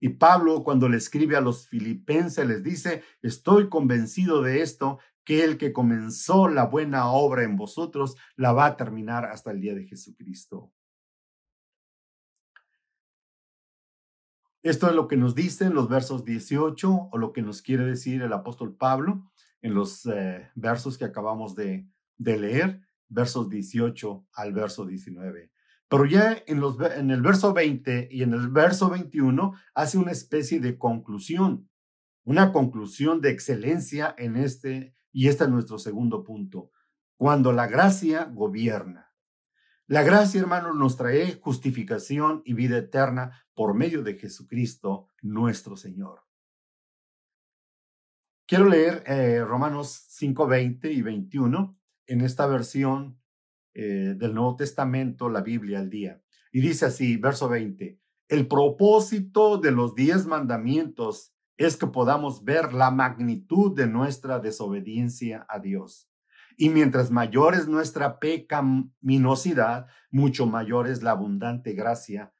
Y 0.00 0.10
Pablo 0.10 0.62
cuando 0.62 0.88
le 0.88 0.98
escribe 0.98 1.36
a 1.36 1.40
los 1.40 1.68
filipenses 1.68 2.46
les 2.46 2.62
dice, 2.62 3.02
estoy 3.22 3.68
convencido 3.68 4.42
de 4.42 4.62
esto, 4.62 4.98
que 5.24 5.42
el 5.42 5.58
que 5.58 5.72
comenzó 5.72 6.48
la 6.48 6.66
buena 6.66 7.10
obra 7.10 7.42
en 7.42 7.56
vosotros 7.56 8.16
la 8.36 8.52
va 8.52 8.66
a 8.66 8.76
terminar 8.76 9.24
hasta 9.24 9.50
el 9.50 9.60
día 9.60 9.74
de 9.74 9.84
Jesucristo. 9.84 10.72
Esto 14.62 14.88
es 14.88 14.94
lo 14.94 15.08
que 15.08 15.16
nos 15.16 15.34
dice 15.34 15.64
en 15.64 15.74
los 15.74 15.88
versos 15.88 16.24
18 16.24 17.08
o 17.10 17.18
lo 17.18 17.32
que 17.32 17.42
nos 17.42 17.62
quiere 17.62 17.84
decir 17.84 18.22
el 18.22 18.32
apóstol 18.32 18.76
Pablo 18.76 19.30
en 19.62 19.74
los 19.74 20.06
eh, 20.06 20.50
versos 20.54 20.96
que 20.96 21.04
acabamos 21.04 21.56
de, 21.56 21.88
de 22.18 22.38
leer, 22.38 22.80
versos 23.08 23.48
18 23.48 24.26
al 24.32 24.52
verso 24.52 24.84
19. 24.84 25.50
Pero 25.88 26.04
ya 26.04 26.42
en, 26.46 27.10
el 27.10 27.22
verso 27.22 27.52
20 27.52 28.08
y 28.10 28.22
en 28.22 28.32
el 28.32 28.48
verso 28.48 28.90
21 28.90 29.54
hace 29.74 29.98
una 29.98 30.10
especie 30.10 30.58
de 30.58 30.78
conclusión, 30.78 31.68
una 32.24 32.52
conclusión 32.52 33.20
de 33.20 33.30
excelencia 33.30 34.14
en 34.18 34.36
este, 34.36 34.96
y 35.12 35.28
este 35.28 35.44
es 35.44 35.50
nuestro 35.50 35.78
segundo 35.78 36.24
punto, 36.24 36.70
cuando 37.16 37.52
la 37.52 37.68
gracia 37.68 38.24
gobierna. 38.24 39.14
La 39.86 40.02
gracia, 40.02 40.40
hermanos, 40.40 40.74
nos 40.74 40.96
trae 40.96 41.38
justificación 41.40 42.42
y 42.44 42.54
vida 42.54 42.78
eterna 42.78 43.46
por 43.54 43.74
medio 43.74 44.02
de 44.02 44.14
Jesucristo, 44.14 45.10
nuestro 45.22 45.76
Señor. 45.76 46.24
Quiero 48.48 48.68
leer 48.68 49.04
eh, 49.06 49.44
Romanos 49.44 50.06
5, 50.08 50.46
20 50.48 50.92
y 50.92 51.02
21 51.02 51.78
en 52.06 52.20
esta 52.20 52.46
versión 52.46 53.20
eh, 53.78 54.14
del 54.16 54.32
Nuevo 54.32 54.56
Testamento, 54.56 55.28
la 55.28 55.42
Biblia 55.42 55.80
al 55.80 55.90
día. 55.90 56.22
Y 56.50 56.62
dice 56.62 56.86
así, 56.86 57.18
verso 57.18 57.46
20, 57.46 58.00
el 58.28 58.48
propósito 58.48 59.58
de 59.58 59.70
los 59.70 59.94
diez 59.94 60.24
mandamientos 60.24 61.34
es 61.58 61.76
que 61.76 61.86
podamos 61.86 62.42
ver 62.42 62.72
la 62.72 62.90
magnitud 62.90 63.76
de 63.76 63.86
nuestra 63.86 64.38
desobediencia 64.38 65.44
a 65.50 65.58
Dios. 65.58 66.10
Y 66.56 66.70
mientras 66.70 67.10
mayor 67.10 67.54
es 67.54 67.68
nuestra 67.68 68.18
pecaminosidad, 68.18 69.88
mucho 70.10 70.46
mayor 70.46 70.88
es 70.88 71.02
la 71.02 71.10
abundante 71.10 71.74
gracia 71.74 72.32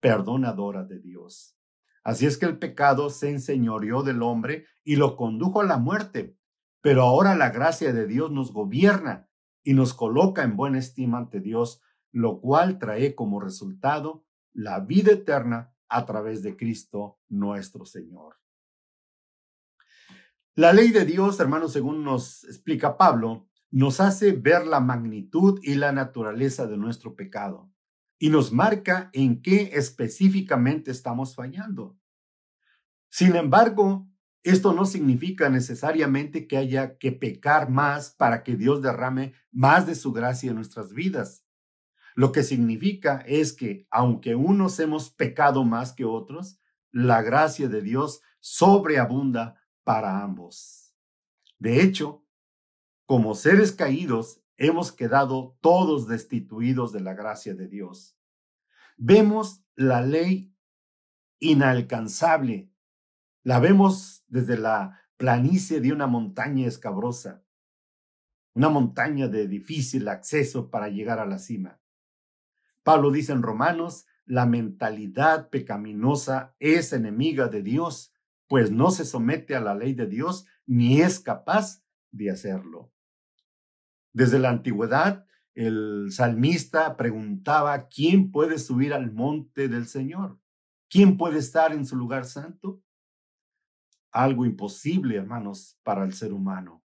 perdonadora 0.00 0.82
de 0.82 0.98
Dios. 0.98 1.56
Así 2.02 2.26
es 2.26 2.38
que 2.38 2.46
el 2.46 2.58
pecado 2.58 3.08
se 3.08 3.30
enseñoreó 3.30 4.02
del 4.02 4.20
hombre 4.20 4.66
y 4.82 4.96
lo 4.96 5.14
condujo 5.14 5.60
a 5.60 5.64
la 5.64 5.76
muerte. 5.76 6.36
Pero 6.80 7.02
ahora 7.02 7.36
la 7.36 7.50
gracia 7.50 7.92
de 7.92 8.08
Dios 8.08 8.32
nos 8.32 8.52
gobierna 8.52 9.28
y 9.62 9.74
nos 9.74 9.94
coloca 9.94 10.42
en 10.42 10.56
buena 10.56 10.78
estima 10.78 11.18
ante 11.18 11.40
Dios, 11.40 11.80
lo 12.10 12.40
cual 12.40 12.78
trae 12.78 13.14
como 13.14 13.40
resultado 13.40 14.24
la 14.52 14.80
vida 14.80 15.12
eterna 15.12 15.74
a 15.88 16.04
través 16.06 16.42
de 16.42 16.56
Cristo 16.56 17.18
nuestro 17.28 17.84
Señor. 17.84 18.36
La 20.54 20.72
ley 20.72 20.90
de 20.90 21.04
Dios, 21.04 21.40
hermanos, 21.40 21.72
según 21.72 22.04
nos 22.04 22.44
explica 22.44 22.98
Pablo, 22.98 23.48
nos 23.70 24.00
hace 24.00 24.32
ver 24.32 24.66
la 24.66 24.80
magnitud 24.80 25.58
y 25.62 25.76
la 25.76 25.92
naturaleza 25.92 26.66
de 26.66 26.76
nuestro 26.76 27.14
pecado 27.14 27.70
y 28.18 28.28
nos 28.28 28.52
marca 28.52 29.10
en 29.14 29.40
qué 29.40 29.70
específicamente 29.72 30.90
estamos 30.90 31.34
fallando. 31.34 31.98
Sin 33.08 33.34
embargo, 33.34 34.06
Esto 34.42 34.72
no 34.72 34.84
significa 34.84 35.48
necesariamente 35.48 36.48
que 36.48 36.56
haya 36.56 36.98
que 36.98 37.12
pecar 37.12 37.70
más 37.70 38.10
para 38.10 38.42
que 38.42 38.56
Dios 38.56 38.82
derrame 38.82 39.34
más 39.52 39.86
de 39.86 39.94
su 39.94 40.12
gracia 40.12 40.50
en 40.50 40.56
nuestras 40.56 40.92
vidas. 40.92 41.44
Lo 42.14 42.32
que 42.32 42.42
significa 42.42 43.22
es 43.26 43.52
que 43.52 43.86
aunque 43.90 44.34
unos 44.34 44.78
hemos 44.80 45.10
pecado 45.10 45.64
más 45.64 45.92
que 45.92 46.04
otros, 46.04 46.58
la 46.90 47.22
gracia 47.22 47.68
de 47.68 47.82
Dios 47.82 48.20
sobreabunda 48.40 49.62
para 49.84 50.22
ambos. 50.22 50.94
De 51.58 51.80
hecho, 51.80 52.26
como 53.06 53.34
seres 53.34 53.72
caídos, 53.72 54.42
hemos 54.56 54.90
quedado 54.90 55.56
todos 55.60 56.08
destituidos 56.08 56.92
de 56.92 57.00
la 57.00 57.14
gracia 57.14 57.54
de 57.54 57.68
Dios. 57.68 58.18
Vemos 58.96 59.64
la 59.74 60.02
ley 60.02 60.52
inalcanzable 61.38 62.71
la 63.44 63.60
vemos 63.60 64.24
desde 64.28 64.56
la 64.56 65.00
planicie 65.16 65.80
de 65.80 65.92
una 65.92 66.06
montaña 66.06 66.66
escabrosa, 66.66 67.44
una 68.54 68.68
montaña 68.68 69.28
de 69.28 69.48
difícil 69.48 70.08
acceso 70.08 70.70
para 70.70 70.88
llegar 70.88 71.18
a 71.18 71.26
la 71.26 71.38
cima. 71.38 71.80
Pablo 72.82 73.10
dice 73.10 73.32
en 73.32 73.42
Romanos, 73.42 74.06
la 74.24 74.46
mentalidad 74.46 75.48
pecaminosa 75.50 76.54
es 76.58 76.92
enemiga 76.92 77.48
de 77.48 77.62
Dios, 77.62 78.12
pues 78.48 78.70
no 78.70 78.90
se 78.90 79.04
somete 79.04 79.56
a 79.56 79.60
la 79.60 79.74
ley 79.74 79.94
de 79.94 80.06
Dios 80.06 80.46
ni 80.66 81.00
es 81.00 81.20
capaz 81.20 81.82
de 82.10 82.30
hacerlo. 82.30 82.92
Desde 84.12 84.38
la 84.38 84.50
antigüedad, 84.50 85.26
el 85.54 86.08
salmista 86.10 86.96
preguntaba, 86.96 87.88
¿quién 87.88 88.30
puede 88.30 88.58
subir 88.58 88.92
al 88.92 89.12
monte 89.12 89.68
del 89.68 89.86
Señor? 89.86 90.38
¿Quién 90.88 91.16
puede 91.16 91.38
estar 91.38 91.72
en 91.72 91.86
su 91.86 91.96
lugar 91.96 92.24
santo? 92.26 92.82
Algo 94.12 94.44
imposible, 94.44 95.16
hermanos, 95.16 95.78
para 95.82 96.04
el 96.04 96.12
ser 96.12 96.32
humano. 96.32 96.82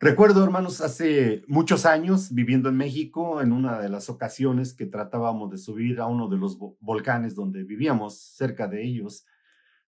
Recuerdo, 0.00 0.44
hermanos, 0.44 0.80
hace 0.80 1.42
muchos 1.48 1.84
años 1.84 2.32
viviendo 2.32 2.68
en 2.68 2.76
México, 2.76 3.40
en 3.40 3.50
una 3.50 3.80
de 3.80 3.88
las 3.88 4.08
ocasiones 4.08 4.72
que 4.72 4.86
tratábamos 4.86 5.50
de 5.50 5.58
subir 5.58 5.98
a 5.98 6.06
uno 6.06 6.28
de 6.28 6.36
los 6.36 6.56
volcanes 6.78 7.34
donde 7.34 7.64
vivíamos, 7.64 8.16
cerca 8.16 8.68
de 8.68 8.84
ellos. 8.84 9.26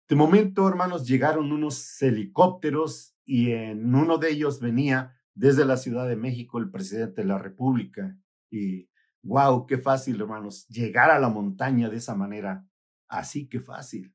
De 0.09 0.17
momento, 0.17 0.67
hermanos, 0.67 1.07
llegaron 1.07 1.53
unos 1.53 2.01
helicópteros 2.01 3.15
y 3.27 3.51
en 3.51 3.95
uno 3.95 4.17
de 4.17 4.31
ellos 4.31 4.61
venía 4.61 5.15
desde 5.35 5.67
la 5.67 5.77
Ciudad 5.77 6.09
de 6.09 6.17
México 6.17 6.59
el 6.59 6.71
presidente 6.71 7.21
de 7.21 7.29
la 7.29 7.37
República. 7.37 8.17
Y 8.51 8.89
wow, 9.23 9.67
qué 9.67 9.77
fácil, 9.77 10.19
hermanos, 10.23 10.67
llegar 10.69 11.11
a 11.11 11.19
la 11.19 11.29
montaña 11.29 11.91
de 11.91 11.99
esa 11.99 12.15
manera. 12.15 12.67
Así 13.09 13.47
que 13.47 13.61
fácil. 13.61 14.15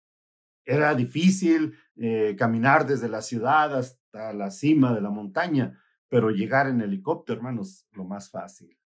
Era 0.65 0.96
difícil 0.96 1.77
eh, 1.96 2.36
caminar 2.38 2.86
desde 2.86 3.10
la 3.10 3.22
ciudad 3.22 3.77
hasta 3.77 4.34
la 4.34 4.51
cima 4.51 4.93
de 4.93 5.01
la 5.01 5.10
montaña, 5.10 5.79
pero 6.08 6.29
llegar 6.29 6.67
en 6.67 6.82
helicóptero, 6.82 7.38
hermanos, 7.38 7.88
lo 7.91 8.05
más 8.05 8.29
fácil. 8.29 8.77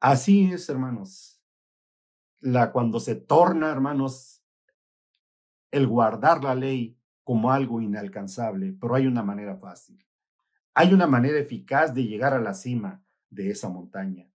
Así 0.00 0.52
es, 0.52 0.68
hermanos. 0.68 1.40
La, 2.40 2.72
cuando 2.72 3.00
se 3.00 3.14
torna, 3.14 3.70
hermanos, 3.70 4.44
el 5.70 5.86
guardar 5.86 6.44
la 6.44 6.54
ley 6.54 6.98
como 7.22 7.50
algo 7.50 7.80
inalcanzable, 7.80 8.76
pero 8.78 8.94
hay 8.94 9.06
una 9.06 9.22
manera 9.22 9.56
fácil. 9.56 10.06
Hay 10.74 10.92
una 10.92 11.06
manera 11.06 11.38
eficaz 11.38 11.94
de 11.94 12.04
llegar 12.04 12.34
a 12.34 12.40
la 12.40 12.54
cima 12.54 13.02
de 13.30 13.50
esa 13.50 13.68
montaña. 13.68 14.28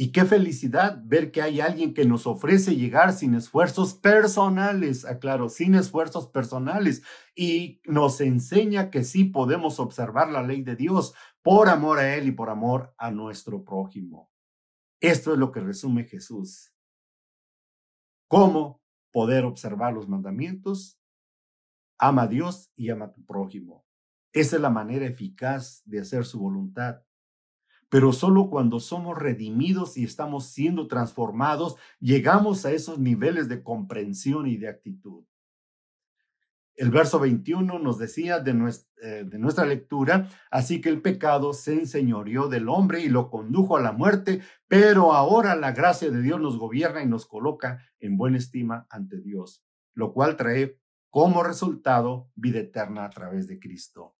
Y 0.00 0.12
qué 0.12 0.24
felicidad 0.24 1.02
ver 1.04 1.32
que 1.32 1.42
hay 1.42 1.60
alguien 1.60 1.92
que 1.92 2.04
nos 2.04 2.28
ofrece 2.28 2.76
llegar 2.76 3.12
sin 3.12 3.34
esfuerzos 3.34 3.94
personales, 3.94 5.04
aclaro, 5.04 5.48
sin 5.48 5.74
esfuerzos 5.74 6.28
personales, 6.28 7.02
y 7.34 7.80
nos 7.84 8.20
enseña 8.20 8.90
que 8.90 9.02
sí 9.02 9.24
podemos 9.24 9.80
observar 9.80 10.30
la 10.30 10.44
ley 10.44 10.62
de 10.62 10.76
Dios 10.76 11.14
por 11.42 11.68
amor 11.68 11.98
a 11.98 12.14
Él 12.14 12.28
y 12.28 12.30
por 12.30 12.48
amor 12.48 12.94
a 12.96 13.10
nuestro 13.10 13.64
prójimo. 13.64 14.30
Esto 15.00 15.32
es 15.32 15.38
lo 15.40 15.50
que 15.50 15.58
resume 15.58 16.04
Jesús. 16.04 16.72
¿Cómo 18.28 18.80
poder 19.10 19.44
observar 19.44 19.94
los 19.94 20.08
mandamientos? 20.08 21.00
Ama 21.98 22.22
a 22.22 22.28
Dios 22.28 22.70
y 22.76 22.90
ama 22.90 23.06
a 23.06 23.12
tu 23.12 23.26
prójimo. 23.26 23.84
Esa 24.32 24.54
es 24.54 24.62
la 24.62 24.70
manera 24.70 25.06
eficaz 25.06 25.82
de 25.86 25.98
hacer 25.98 26.24
su 26.24 26.38
voluntad 26.38 27.02
pero 27.88 28.12
solo 28.12 28.50
cuando 28.50 28.80
somos 28.80 29.16
redimidos 29.16 29.96
y 29.96 30.04
estamos 30.04 30.46
siendo 30.46 30.88
transformados, 30.88 31.76
llegamos 32.00 32.64
a 32.66 32.72
esos 32.72 32.98
niveles 32.98 33.48
de 33.48 33.62
comprensión 33.62 34.46
y 34.46 34.56
de 34.56 34.68
actitud. 34.68 35.24
El 36.78 36.90
verso 36.92 37.18
21 37.18 37.80
nos 37.80 37.98
decía 37.98 38.38
de 38.38 38.54
nuestra, 38.54 38.88
eh, 39.02 39.24
de 39.24 39.38
nuestra, 39.38 39.64
lectura, 39.64 40.28
así 40.50 40.80
que 40.80 40.88
el 40.88 41.02
pecado 41.02 41.52
se 41.52 41.72
enseñoreó 41.72 42.46
del 42.46 42.68
hombre 42.68 43.00
y 43.00 43.08
lo 43.08 43.30
condujo 43.30 43.76
a 43.76 43.80
la 43.80 43.90
muerte, 43.90 44.42
pero 44.68 45.12
ahora 45.12 45.56
la 45.56 45.72
gracia 45.72 46.08
de 46.08 46.22
Dios 46.22 46.40
nos 46.40 46.56
gobierna 46.56 47.02
y 47.02 47.06
nos 47.06 47.26
coloca 47.26 47.82
en 47.98 48.16
buena 48.16 48.38
estima 48.38 48.86
ante 48.90 49.20
Dios, 49.20 49.64
lo 49.94 50.12
cual 50.12 50.36
trae 50.36 50.78
como 51.10 51.42
resultado 51.42 52.30
vida 52.36 52.60
eterna 52.60 53.04
a 53.04 53.10
través 53.10 53.48
de 53.48 53.58
Cristo. 53.58 54.14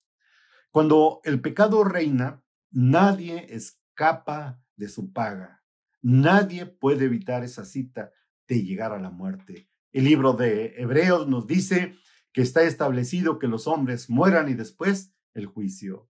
Cuando 0.72 1.20
el 1.22 1.40
pecado 1.40 1.84
reina, 1.84 2.42
Nadie 2.70 3.54
escapa 3.54 4.60
de 4.76 4.88
su 4.88 5.12
paga. 5.12 5.64
Nadie 6.02 6.66
puede 6.66 7.06
evitar 7.06 7.42
esa 7.42 7.64
cita 7.64 8.12
de 8.46 8.62
llegar 8.62 8.92
a 8.92 9.00
la 9.00 9.10
muerte. 9.10 9.68
El 9.92 10.04
libro 10.04 10.34
de 10.34 10.74
Hebreos 10.76 11.28
nos 11.28 11.46
dice 11.46 11.96
que 12.32 12.42
está 12.42 12.62
establecido 12.62 13.38
que 13.38 13.48
los 13.48 13.66
hombres 13.66 14.10
mueran 14.10 14.48
y 14.48 14.54
después 14.54 15.14
el 15.34 15.46
juicio. 15.46 16.08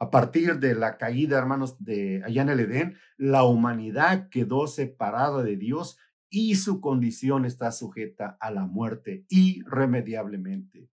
A 0.00 0.10
partir 0.10 0.58
de 0.58 0.74
la 0.74 0.96
caída, 0.96 1.38
hermanos, 1.38 1.82
de 1.82 2.22
allá 2.24 2.42
en 2.42 2.48
el 2.50 2.60
Edén, 2.60 2.96
la 3.16 3.44
humanidad 3.44 4.28
quedó 4.28 4.66
separada 4.66 5.42
de 5.42 5.56
Dios 5.56 5.98
y 6.30 6.56
su 6.56 6.80
condición 6.80 7.44
está 7.44 7.72
sujeta 7.72 8.36
a 8.40 8.50
la 8.50 8.66
muerte 8.66 9.24
irremediablemente. 9.28 10.90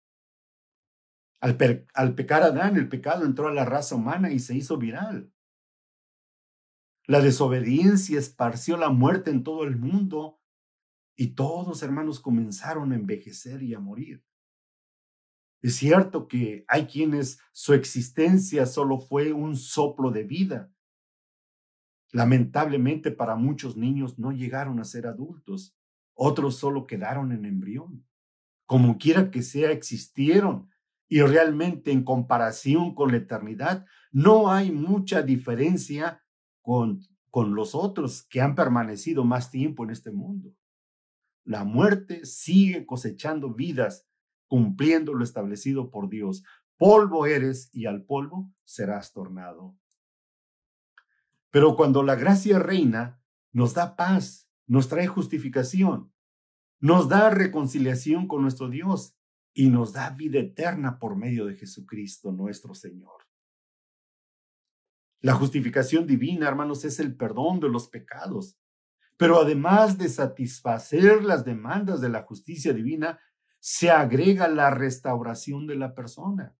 Al, 1.42 1.56
pecar 2.14 2.44
Adán, 2.44 2.76
el 2.76 2.88
pecado 2.88 3.24
entró 3.24 3.48
a 3.48 3.52
la 3.52 3.64
raza 3.64 3.96
humana 3.96 4.30
y 4.30 4.38
se 4.38 4.54
hizo 4.54 4.76
viral. 4.76 5.32
La 7.08 7.20
desobediencia 7.20 8.16
esparció 8.16 8.76
la 8.76 8.90
muerte 8.90 9.32
en 9.32 9.42
todo 9.42 9.64
el 9.64 9.76
mundo 9.76 10.40
y 11.16 11.34
todos, 11.34 11.82
hermanos, 11.82 12.20
comenzaron 12.20 12.92
a 12.92 12.94
envejecer 12.94 13.60
y 13.64 13.74
a 13.74 13.80
morir. 13.80 14.24
Es 15.62 15.74
cierto 15.74 16.28
que 16.28 16.64
hay 16.68 16.86
quienes 16.86 17.40
su 17.50 17.74
existencia 17.74 18.64
solo 18.64 19.00
fue 19.00 19.32
un 19.32 19.56
soplo 19.56 20.12
de 20.12 20.22
vida. 20.22 20.72
Lamentablemente 22.12 23.10
para 23.10 23.34
muchos 23.34 23.76
niños 23.76 24.16
no 24.16 24.30
llegaron 24.30 24.78
a 24.78 24.84
ser 24.84 25.08
adultos, 25.08 25.76
otros 26.14 26.56
solo 26.56 26.86
quedaron 26.86 27.32
en 27.32 27.46
embrión. 27.46 28.06
Como 28.64 28.96
quiera 28.96 29.32
que 29.32 29.42
sea, 29.42 29.72
existieron 29.72 30.71
y 31.12 31.20
realmente 31.20 31.92
en 31.92 32.04
comparación 32.04 32.94
con 32.94 33.10
la 33.10 33.18
eternidad, 33.18 33.84
no 34.12 34.50
hay 34.50 34.72
mucha 34.72 35.20
diferencia 35.20 36.24
con, 36.62 37.00
con 37.28 37.54
los 37.54 37.74
otros 37.74 38.22
que 38.22 38.40
han 38.40 38.54
permanecido 38.54 39.22
más 39.22 39.50
tiempo 39.50 39.84
en 39.84 39.90
este 39.90 40.10
mundo. 40.10 40.54
La 41.44 41.64
muerte 41.64 42.24
sigue 42.24 42.86
cosechando 42.86 43.52
vidas, 43.52 44.08
cumpliendo 44.46 45.12
lo 45.12 45.22
establecido 45.22 45.90
por 45.90 46.08
Dios. 46.08 46.44
Polvo 46.78 47.26
eres 47.26 47.68
y 47.74 47.84
al 47.84 48.04
polvo 48.06 48.50
serás 48.64 49.12
tornado. 49.12 49.76
Pero 51.50 51.76
cuando 51.76 52.02
la 52.02 52.14
gracia 52.14 52.58
reina, 52.58 53.20
nos 53.52 53.74
da 53.74 53.96
paz, 53.96 54.48
nos 54.66 54.88
trae 54.88 55.08
justificación, 55.08 56.10
nos 56.80 57.10
da 57.10 57.28
reconciliación 57.28 58.26
con 58.28 58.40
nuestro 58.40 58.70
Dios 58.70 59.14
y 59.54 59.68
nos 59.68 59.92
da 59.92 60.10
vida 60.10 60.38
eterna 60.38 60.98
por 60.98 61.16
medio 61.16 61.46
de 61.46 61.56
Jesucristo 61.56 62.32
nuestro 62.32 62.74
Señor. 62.74 63.22
La 65.20 65.34
justificación 65.34 66.06
divina, 66.06 66.48
hermanos, 66.48 66.84
es 66.84 66.98
el 66.98 67.14
perdón 67.14 67.60
de 67.60 67.68
los 67.68 67.88
pecados. 67.88 68.58
Pero 69.16 69.38
además 69.38 69.98
de 69.98 70.08
satisfacer 70.08 71.22
las 71.22 71.44
demandas 71.44 72.00
de 72.00 72.08
la 72.08 72.22
justicia 72.22 72.72
divina, 72.72 73.20
se 73.60 73.90
agrega 73.90 74.48
la 74.48 74.70
restauración 74.70 75.68
de 75.68 75.76
la 75.76 75.94
persona. 75.94 76.56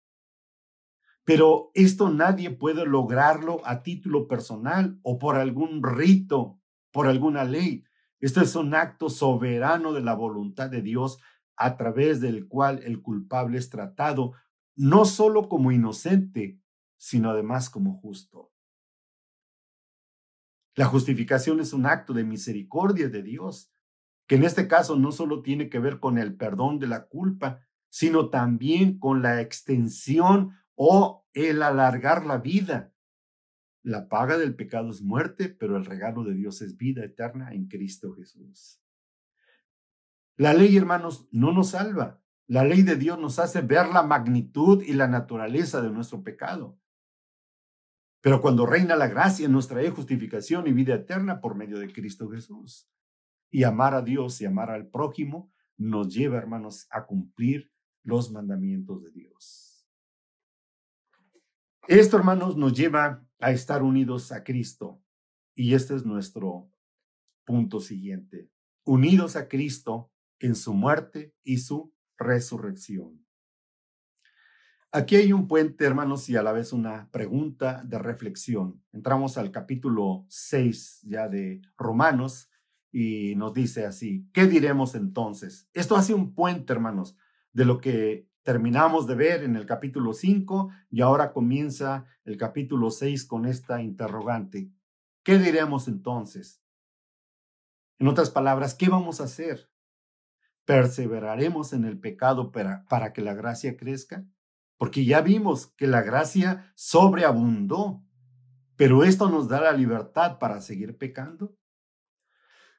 Pero 1.24 1.72
esto 1.74 2.10
nadie 2.10 2.50
puede 2.50 2.86
lograrlo 2.86 3.60
a 3.64 3.82
título 3.82 4.28
personal 4.28 5.00
o 5.02 5.18
por 5.18 5.36
algún 5.36 5.82
rito, 5.82 6.60
por 6.92 7.08
alguna 7.08 7.42
ley. 7.42 7.84
Esto 8.20 8.40
es 8.40 8.54
un 8.54 8.74
acto 8.74 9.10
soberano 9.10 9.92
de 9.92 10.00
la 10.00 10.14
voluntad 10.14 10.70
de 10.70 10.82
Dios 10.82 11.18
a 11.64 11.76
través 11.76 12.20
del 12.20 12.48
cual 12.48 12.80
el 12.84 13.02
culpable 13.02 13.58
es 13.58 13.70
tratado 13.70 14.32
no 14.74 15.04
solo 15.04 15.48
como 15.48 15.72
inocente, 15.72 16.60
sino 16.96 17.30
además 17.30 17.68
como 17.68 17.94
justo. 17.94 18.52
La 20.74 20.86
justificación 20.86 21.60
es 21.60 21.72
un 21.72 21.86
acto 21.86 22.14
de 22.14 22.24
misericordia 22.24 23.08
de 23.08 23.22
Dios 23.22 23.72
que 24.26 24.36
en 24.36 24.44
este 24.44 24.66
caso 24.68 24.96
no 24.96 25.12
solo 25.12 25.42
tiene 25.42 25.68
que 25.68 25.78
ver 25.78 26.00
con 26.00 26.16
el 26.16 26.34
perdón 26.36 26.78
de 26.78 26.86
la 26.86 27.06
culpa, 27.06 27.60
sino 27.90 28.30
también 28.30 28.98
con 28.98 29.20
la 29.20 29.42
extensión 29.42 30.56
o 30.74 31.26
el 31.34 31.62
alargar 31.62 32.24
la 32.24 32.38
vida. 32.38 32.94
La 33.82 34.08
paga 34.08 34.38
del 34.38 34.54
pecado 34.54 34.90
es 34.90 35.02
muerte, 35.02 35.48
pero 35.48 35.76
el 35.76 35.84
regalo 35.84 36.24
de 36.24 36.34
Dios 36.34 36.62
es 36.62 36.76
vida 36.76 37.04
eterna 37.04 37.52
en 37.52 37.68
Cristo 37.68 38.14
Jesús. 38.14 38.81
La 40.42 40.54
ley, 40.54 40.76
hermanos, 40.76 41.28
no 41.30 41.52
nos 41.52 41.68
salva. 41.68 42.20
La 42.48 42.64
ley 42.64 42.82
de 42.82 42.96
Dios 42.96 43.16
nos 43.16 43.38
hace 43.38 43.60
ver 43.60 43.86
la 43.86 44.02
magnitud 44.02 44.82
y 44.82 44.92
la 44.92 45.06
naturaleza 45.06 45.80
de 45.80 45.92
nuestro 45.92 46.24
pecado. 46.24 46.80
Pero 48.20 48.40
cuando 48.40 48.66
reina 48.66 48.96
la 48.96 49.06
gracia, 49.06 49.46
nos 49.46 49.68
trae 49.68 49.90
justificación 49.90 50.66
y 50.66 50.72
vida 50.72 50.94
eterna 50.94 51.40
por 51.40 51.54
medio 51.54 51.78
de 51.78 51.92
Cristo 51.92 52.28
Jesús. 52.28 52.90
Y 53.52 53.62
amar 53.62 53.94
a 53.94 54.02
Dios 54.02 54.40
y 54.40 54.44
amar 54.44 54.70
al 54.70 54.88
prójimo 54.88 55.52
nos 55.76 56.12
lleva, 56.12 56.38
hermanos, 56.38 56.88
a 56.90 57.06
cumplir 57.06 57.70
los 58.02 58.32
mandamientos 58.32 59.00
de 59.00 59.12
Dios. 59.12 59.86
Esto, 61.86 62.16
hermanos, 62.16 62.56
nos 62.56 62.72
lleva 62.72 63.24
a 63.38 63.52
estar 63.52 63.84
unidos 63.84 64.32
a 64.32 64.42
Cristo. 64.42 65.00
Y 65.54 65.74
este 65.74 65.94
es 65.94 66.04
nuestro 66.04 66.68
punto 67.44 67.78
siguiente. 67.78 68.50
Unidos 68.82 69.36
a 69.36 69.46
Cristo 69.46 70.11
en 70.42 70.54
su 70.56 70.74
muerte 70.74 71.34
y 71.42 71.58
su 71.58 71.94
resurrección. 72.18 73.24
Aquí 74.90 75.16
hay 75.16 75.32
un 75.32 75.48
puente, 75.48 75.86
hermanos, 75.86 76.28
y 76.28 76.36
a 76.36 76.42
la 76.42 76.52
vez 76.52 76.74
una 76.74 77.08
pregunta 77.10 77.82
de 77.84 77.98
reflexión. 77.98 78.82
Entramos 78.92 79.38
al 79.38 79.50
capítulo 79.50 80.26
6 80.28 81.00
ya 81.04 81.28
de 81.28 81.62
Romanos 81.78 82.50
y 82.90 83.34
nos 83.36 83.54
dice 83.54 83.86
así, 83.86 84.28
¿qué 84.34 84.46
diremos 84.46 84.94
entonces? 84.94 85.66
Esto 85.72 85.96
hace 85.96 86.12
un 86.12 86.34
puente, 86.34 86.74
hermanos, 86.74 87.16
de 87.54 87.64
lo 87.64 87.80
que 87.80 88.28
terminamos 88.42 89.06
de 89.06 89.14
ver 89.14 89.44
en 89.44 89.56
el 89.56 89.64
capítulo 89.64 90.12
5 90.12 90.70
y 90.90 91.00
ahora 91.00 91.32
comienza 91.32 92.04
el 92.26 92.36
capítulo 92.36 92.90
6 92.90 93.24
con 93.24 93.46
esta 93.46 93.80
interrogante. 93.80 94.70
¿Qué 95.22 95.38
diremos 95.38 95.88
entonces? 95.88 96.60
En 97.98 98.08
otras 98.08 98.28
palabras, 98.28 98.74
¿qué 98.74 98.90
vamos 98.90 99.22
a 99.22 99.24
hacer? 99.24 99.71
¿Perseveraremos 100.64 101.72
en 101.72 101.84
el 101.84 101.98
pecado 101.98 102.52
para, 102.52 102.84
para 102.88 103.12
que 103.12 103.22
la 103.22 103.34
gracia 103.34 103.76
crezca? 103.76 104.24
Porque 104.78 105.04
ya 105.04 105.20
vimos 105.20 105.68
que 105.76 105.86
la 105.86 106.02
gracia 106.02 106.72
sobreabundó, 106.74 108.02
pero 108.76 109.04
esto 109.04 109.28
nos 109.28 109.48
da 109.48 109.60
la 109.60 109.72
libertad 109.72 110.38
para 110.38 110.60
seguir 110.60 110.96
pecando. 110.98 111.56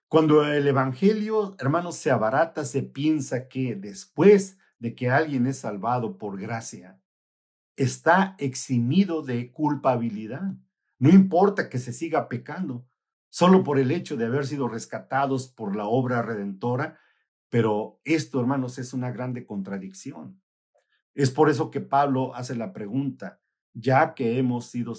Cuando 0.08 0.46
el 0.46 0.68
Evangelio, 0.68 1.56
hermanos, 1.60 1.96
se 1.96 2.12
abarata, 2.12 2.66
se 2.66 2.84
piensa 2.84 3.48
que 3.48 3.76
después 3.76 4.58
de 4.78 4.94
que 4.94 5.10
alguien 5.10 5.48
es 5.48 5.58
salvado 5.58 6.18
por 6.18 6.40
gracia, 6.40 7.02
está 7.76 8.36
eximido 8.38 9.24
de 9.24 9.52
culpabilidad. 9.52 10.54
No 11.00 11.10
importa 11.10 11.70
que 11.70 11.80
se 11.80 11.94
siga 11.94 12.30
pecando, 12.30 12.86
solo 13.30 13.64
por 13.64 13.80
el 13.80 13.90
hecho 13.92 14.16
de 14.16 14.26
haber 14.26 14.46
sido 14.46 14.68
rescatados 14.68 15.48
por 15.48 15.76
la 15.76 15.86
obra 15.86 16.22
redentora, 16.22 17.00
pero 17.54 18.02
esto, 18.04 18.40
hermanos, 18.40 18.80
es 18.80 18.96
una 18.96 19.12
grande 19.12 19.46
contradicción. 19.46 20.42
Es 21.14 21.30
por 21.30 21.52
eso 21.52 21.70
que 21.70 21.82
Pablo 21.82 22.34
hace 22.34 22.56
la 22.56 22.74
pregunta, 22.74 23.44
ya 23.76 24.16
que 24.16 24.40
hemos 24.40 24.72
sido 24.72 24.96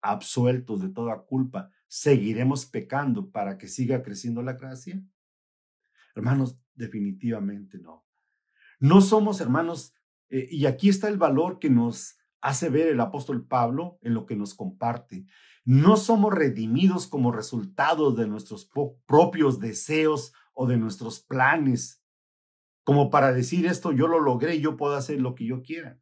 absueltos 0.00 0.80
de 0.80 0.88
toda 0.88 1.26
culpa, 1.26 1.70
¿seguiremos 1.86 2.64
pecando 2.64 3.30
para 3.30 3.58
que 3.58 3.68
siga 3.68 4.02
creciendo 4.02 4.40
la 4.40 4.54
gracia? 4.54 5.04
Hermanos, 6.14 6.58
definitivamente 6.72 7.76
no. 7.76 8.06
No 8.80 9.02
somos 9.02 9.42
hermanos, 9.42 9.92
eh, 10.30 10.48
y 10.50 10.64
aquí 10.64 10.88
está 10.88 11.08
el 11.08 11.18
valor 11.18 11.58
que 11.58 11.68
nos 11.68 12.16
hace 12.40 12.70
ver 12.70 12.88
el 12.88 13.00
apóstol 13.00 13.46
Pablo 13.46 13.98
en 14.00 14.14
lo 14.14 14.24
que 14.24 14.36
nos 14.36 14.54
comparte. 14.54 15.26
No 15.66 15.98
somos 15.98 16.32
redimidos 16.32 17.06
como 17.06 17.30
resultado 17.30 18.12
de 18.12 18.26
nuestros 18.26 18.70
propios 19.04 19.60
deseos 19.60 20.32
o 20.54 20.66
de 20.66 20.76
nuestros 20.76 21.20
planes, 21.20 22.02
como 22.84 23.10
para 23.10 23.32
decir 23.32 23.66
esto, 23.66 23.92
yo 23.92 24.06
lo 24.08 24.20
logré, 24.20 24.60
yo 24.60 24.76
puedo 24.76 24.94
hacer 24.94 25.20
lo 25.20 25.34
que 25.34 25.46
yo 25.46 25.62
quiera. 25.62 26.00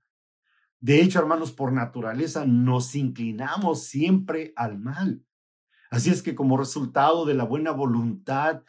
De 0.80 1.00
hecho, 1.00 1.20
hermanos, 1.20 1.52
por 1.52 1.72
naturaleza 1.72 2.44
nos 2.44 2.94
inclinamos 2.94 3.84
siempre 3.84 4.52
al 4.56 4.78
mal. 4.78 5.24
Así 5.90 6.10
es 6.10 6.22
que 6.22 6.34
como 6.34 6.56
resultado 6.56 7.24
de 7.24 7.34
la 7.34 7.44
buena 7.44 7.70
voluntad 7.70 8.64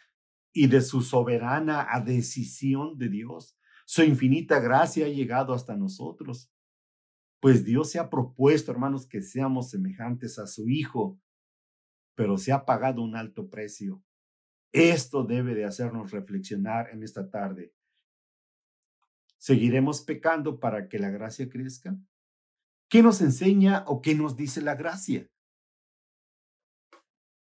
y 0.54 0.68
de 0.68 0.82
su 0.82 1.02
soberana 1.02 1.88
decisión 2.06 2.98
de 2.98 3.10
Dios, 3.10 3.58
su 3.86 4.04
infinita 4.04 4.60
gracia 4.60 5.08
ha 5.08 5.10
llegado 5.10 5.54
hasta 5.54 5.76
nosotros. 5.76 6.52
Pues 7.40 7.66
Dios 7.66 7.90
se 7.90 8.00
ha 8.00 8.10
propuesto, 8.10 8.72
hermanos, 8.72 9.08
que 9.08 9.22
seamos 9.22 9.72
semejantes 9.72 10.38
a 10.38 10.46
su 10.46 10.70
Hijo, 10.70 11.20
pero 12.16 12.38
se 12.38 12.52
ha 12.52 12.64
pagado 12.66 13.02
un 13.02 13.16
alto 13.16 13.50
precio. 13.50 14.04
Esto 14.74 15.24
debe 15.24 15.54
de 15.54 15.66
hacernos 15.66 16.12
reflexionar 16.12 16.90
en 16.90 17.04
esta 17.04 17.30
tarde. 17.30 17.72
¿Seguiremos 19.38 20.02
pecando 20.02 20.60
para 20.60 20.90
que 20.90 20.98
la 20.98 21.12
gracia 21.12 21.48
crezca? 21.48 21.96
¿Qué 22.90 23.04
nos 23.04 23.22
enseña 23.22 23.84
o 23.88 24.02
qué 24.02 24.16
nos 24.16 24.36
dice 24.36 24.62
la 24.62 24.74
gracia? 24.74 25.30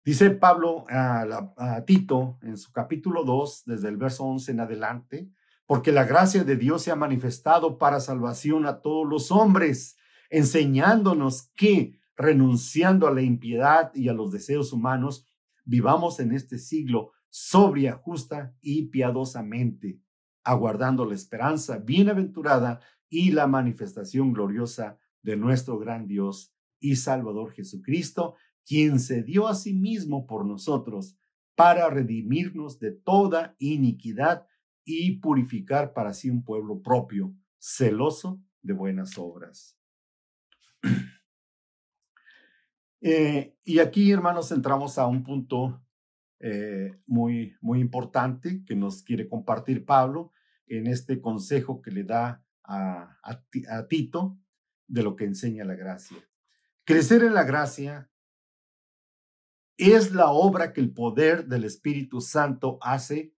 Dice 0.04 0.30
Pablo 0.30 0.86
a, 0.88 1.82
Tito 1.84 2.38
en 2.42 2.56
su 2.56 2.72
capítulo 2.72 3.24
2, 3.24 3.64
desde 3.66 3.88
el 3.88 3.96
verso 3.96 4.24
11 4.24 4.52
en 4.52 4.60
adelante, 4.60 5.28
porque 5.66 5.92
la 5.92 6.04
gracia 6.04 6.44
de 6.44 6.56
Dios 6.56 6.82
se 6.82 6.92
ha 6.92 6.96
manifestado 6.96 7.78
para 7.78 8.00
salvación 8.00 8.64
a 8.64 8.80
todos 8.80 9.06
los 9.06 9.32
hombres, 9.32 9.98
enseñándonos 10.30 11.50
que, 11.56 11.98
renunciando 12.16 13.06
a 13.06 13.12
la 13.12 13.22
impiedad 13.22 13.90
y 13.94 14.08
a 14.08 14.14
los 14.14 14.32
deseos 14.32 14.72
humanos, 14.72 15.27
vivamos 15.68 16.18
en 16.18 16.32
este 16.32 16.58
siglo 16.58 17.12
sobria, 17.28 17.92
justa 17.92 18.56
y 18.62 18.86
piadosamente, 18.86 20.00
aguardando 20.42 21.04
la 21.04 21.14
esperanza 21.14 21.76
bienaventurada 21.76 22.80
y 23.10 23.32
la 23.32 23.46
manifestación 23.46 24.32
gloriosa 24.32 24.98
de 25.22 25.36
nuestro 25.36 25.78
gran 25.78 26.06
Dios 26.06 26.54
y 26.80 26.96
Salvador 26.96 27.52
Jesucristo, 27.52 28.34
quien 28.64 28.98
se 28.98 29.22
dio 29.22 29.46
a 29.46 29.54
sí 29.54 29.74
mismo 29.74 30.26
por 30.26 30.46
nosotros 30.46 31.18
para 31.54 31.90
redimirnos 31.90 32.78
de 32.78 32.92
toda 32.92 33.54
iniquidad 33.58 34.46
y 34.86 35.18
purificar 35.18 35.92
para 35.92 36.14
sí 36.14 36.30
un 36.30 36.44
pueblo 36.44 36.80
propio, 36.80 37.34
celoso 37.58 38.40
de 38.62 38.72
buenas 38.72 39.18
obras. 39.18 39.78
Eh, 43.00 43.56
y 43.64 43.78
aquí, 43.78 44.10
hermanos, 44.10 44.50
entramos 44.50 44.98
a 44.98 45.06
un 45.06 45.22
punto 45.22 45.80
eh, 46.40 47.00
muy, 47.06 47.56
muy 47.60 47.80
importante 47.80 48.64
que 48.64 48.76
nos 48.76 49.02
quiere 49.02 49.28
compartir 49.28 49.84
Pablo 49.84 50.32
en 50.66 50.86
este 50.86 51.20
consejo 51.20 51.80
que 51.80 51.90
le 51.90 52.04
da 52.04 52.44
a, 52.64 53.18
a 53.22 53.88
Tito 53.88 54.38
de 54.86 55.02
lo 55.02 55.16
que 55.16 55.24
enseña 55.24 55.64
la 55.64 55.74
gracia. 55.74 56.18
Crecer 56.84 57.22
en 57.22 57.34
la 57.34 57.44
gracia 57.44 58.10
es 59.76 60.12
la 60.12 60.30
obra 60.30 60.72
que 60.72 60.80
el 60.80 60.92
poder 60.92 61.46
del 61.46 61.64
Espíritu 61.64 62.20
Santo 62.20 62.78
hace 62.82 63.34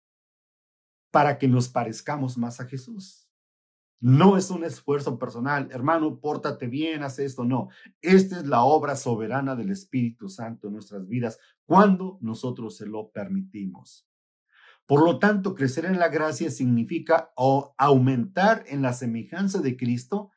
para 1.11 1.39
que 1.39 1.49
nos 1.49 1.69
parezcamos 1.69 2.39
más 2.39 2.61
a 2.61 2.67
Jesús. 2.67 3.30
No 4.01 4.39
es 4.39 4.51
un 4.51 4.65
esfuerzo 4.65 5.19
personal, 5.19 5.69
hermano, 5.73 6.21
pórtate 6.21 6.67
bien, 6.67 7.03
haz 7.03 7.19
esto, 7.19 7.45
no. 7.45 7.69
Esta 8.01 8.39
es 8.39 8.47
la 8.47 8.63
obra 8.63 8.97
soberana 8.97 9.55
del 9.57 9.71
Espíritu 9.71 10.31
Santo 10.31 10.69
en 10.69 10.73
nuestras 10.75 11.07
vidas 11.07 11.39
cuando 11.67 12.19
nosotros 12.23 12.77
se 12.77 12.87
lo 12.87 13.11
permitimos. 13.11 14.09
Por 14.87 15.05
lo 15.05 15.19
tanto, 15.19 15.55
crecer 15.55 15.85
en 15.85 15.99
la 15.99 16.09
gracia 16.09 16.51
significa 16.51 17.31
aumentar 17.77 18.65
en 18.67 18.83
la 18.83 18.95
semejanza 18.95 19.61
de 19.61 19.77
Cristo 19.77 20.31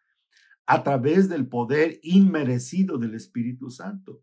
a 0.65 0.83
través 0.83 1.29
del 1.29 1.47
poder 1.47 1.99
inmerecido 2.03 2.97
del 2.97 3.15
Espíritu 3.15 3.71
Santo. 3.71 4.21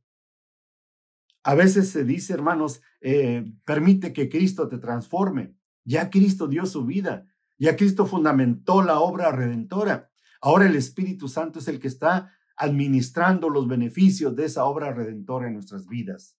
A 1.42 1.54
veces 1.54 1.88
se 1.88 2.04
dice, 2.04 2.34
hermanos, 2.34 2.82
eh, 3.00 3.50
permite 3.64 4.12
que 4.12 4.28
Cristo 4.28 4.68
te 4.68 4.78
transforme. 4.78 5.56
Ya 5.84 6.10
Cristo 6.10 6.46
dio 6.46 6.66
su 6.66 6.84
vida, 6.84 7.26
ya 7.60 7.76
Cristo 7.76 8.06
fundamentó 8.06 8.82
la 8.82 9.00
obra 9.00 9.30
redentora. 9.32 10.10
Ahora 10.40 10.66
el 10.66 10.76
Espíritu 10.76 11.28
Santo 11.28 11.58
es 11.58 11.68
el 11.68 11.78
que 11.78 11.88
está 11.88 12.32
administrando 12.56 13.50
los 13.50 13.68
beneficios 13.68 14.34
de 14.34 14.46
esa 14.46 14.64
obra 14.64 14.92
redentora 14.92 15.46
en 15.46 15.54
nuestras 15.54 15.86
vidas. 15.86 16.38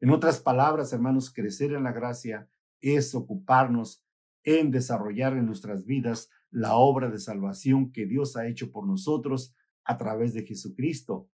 En 0.00 0.10
otras 0.10 0.40
palabras, 0.40 0.92
hermanos, 0.92 1.32
crecer 1.32 1.72
en 1.72 1.84
la 1.84 1.92
gracia 1.92 2.48
es 2.80 3.14
ocuparnos 3.14 4.04
en 4.42 4.70
desarrollar 4.70 5.34
en 5.34 5.46
nuestras 5.46 5.84
vidas 5.84 6.28
la 6.50 6.74
obra 6.74 7.08
de 7.08 7.18
salvación 7.18 7.92
que 7.92 8.06
Dios 8.06 8.36
ha 8.36 8.46
hecho 8.48 8.72
por 8.72 8.86
nosotros 8.86 9.54
a 9.84 9.96
través 9.96 10.34
de 10.34 10.44
Jesucristo. 10.44 11.28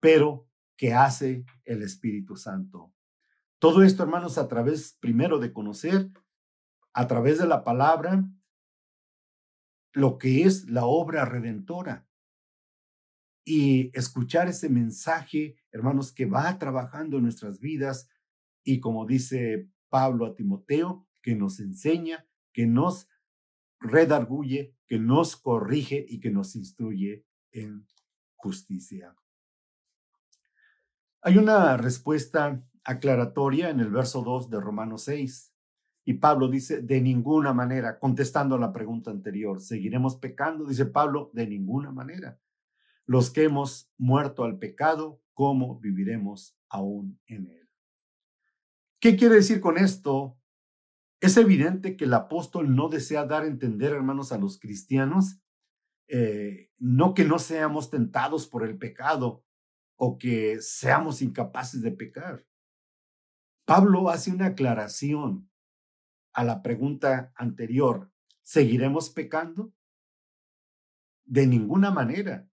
Pero 0.00 0.48
que 0.76 0.92
hace 0.92 1.44
el 1.64 1.82
Espíritu 1.82 2.36
Santo. 2.36 2.92
Todo 3.60 3.82
esto, 3.82 4.02
hermanos, 4.02 4.38
a 4.38 4.48
través 4.48 4.96
primero 5.00 5.38
de 5.38 5.52
conocer, 5.52 6.10
a 6.98 7.06
través 7.06 7.38
de 7.38 7.46
la 7.46 7.62
palabra, 7.62 8.28
lo 9.92 10.18
que 10.18 10.42
es 10.42 10.68
la 10.68 10.84
obra 10.84 11.24
redentora. 11.24 12.08
Y 13.44 13.96
escuchar 13.96 14.48
ese 14.48 14.68
mensaje, 14.68 15.54
hermanos, 15.70 16.12
que 16.12 16.26
va 16.26 16.58
trabajando 16.58 17.16
en 17.16 17.22
nuestras 17.22 17.60
vidas 17.60 18.10
y 18.64 18.80
como 18.80 19.06
dice 19.06 19.70
Pablo 19.88 20.26
a 20.26 20.34
Timoteo, 20.34 21.06
que 21.22 21.36
nos 21.36 21.60
enseña, 21.60 22.26
que 22.52 22.66
nos 22.66 23.06
redarguye, 23.78 24.74
que 24.88 24.98
nos 24.98 25.36
corrige 25.36 26.04
y 26.08 26.18
que 26.18 26.32
nos 26.32 26.56
instruye 26.56 27.24
en 27.52 27.86
justicia. 28.34 29.14
Hay 31.22 31.38
una 31.38 31.76
respuesta 31.76 32.60
aclaratoria 32.82 33.70
en 33.70 33.78
el 33.78 33.90
verso 33.90 34.22
2 34.22 34.50
de 34.50 34.60
Romanos 34.60 35.04
6. 35.04 35.54
Y 36.08 36.14
Pablo 36.14 36.48
dice, 36.48 36.80
de 36.80 37.02
ninguna 37.02 37.52
manera, 37.52 37.98
contestando 37.98 38.54
a 38.54 38.58
la 38.58 38.72
pregunta 38.72 39.10
anterior, 39.10 39.60
¿seguiremos 39.60 40.16
pecando? 40.16 40.64
Dice 40.64 40.86
Pablo, 40.86 41.30
de 41.34 41.46
ninguna 41.46 41.92
manera. 41.92 42.40
Los 43.04 43.30
que 43.30 43.44
hemos 43.44 43.92
muerto 43.98 44.44
al 44.44 44.58
pecado, 44.58 45.20
¿cómo 45.34 45.78
viviremos 45.80 46.56
aún 46.70 47.20
en 47.26 47.48
él? 47.48 47.68
¿Qué 48.98 49.18
quiere 49.18 49.34
decir 49.34 49.60
con 49.60 49.76
esto? 49.76 50.38
Es 51.20 51.36
evidente 51.36 51.94
que 51.94 52.06
el 52.06 52.14
apóstol 52.14 52.74
no 52.74 52.88
desea 52.88 53.26
dar 53.26 53.42
a 53.42 53.48
entender, 53.48 53.92
hermanos, 53.92 54.32
a 54.32 54.38
los 54.38 54.58
cristianos, 54.58 55.42
eh, 56.06 56.70
no 56.78 57.12
que 57.12 57.26
no 57.26 57.38
seamos 57.38 57.90
tentados 57.90 58.46
por 58.46 58.64
el 58.64 58.78
pecado 58.78 59.44
o 59.96 60.16
que 60.16 60.62
seamos 60.62 61.20
incapaces 61.20 61.82
de 61.82 61.90
pecar. 61.90 62.46
Pablo 63.66 64.08
hace 64.08 64.30
una 64.30 64.46
aclaración 64.46 65.47
a 66.38 66.44
la 66.44 66.62
pregunta 66.62 67.32
anterior. 67.34 68.12
¿Seguiremos 68.44 69.10
pecando? 69.10 69.72
De 71.24 71.48
ninguna 71.48 71.90
manera. 71.90 72.48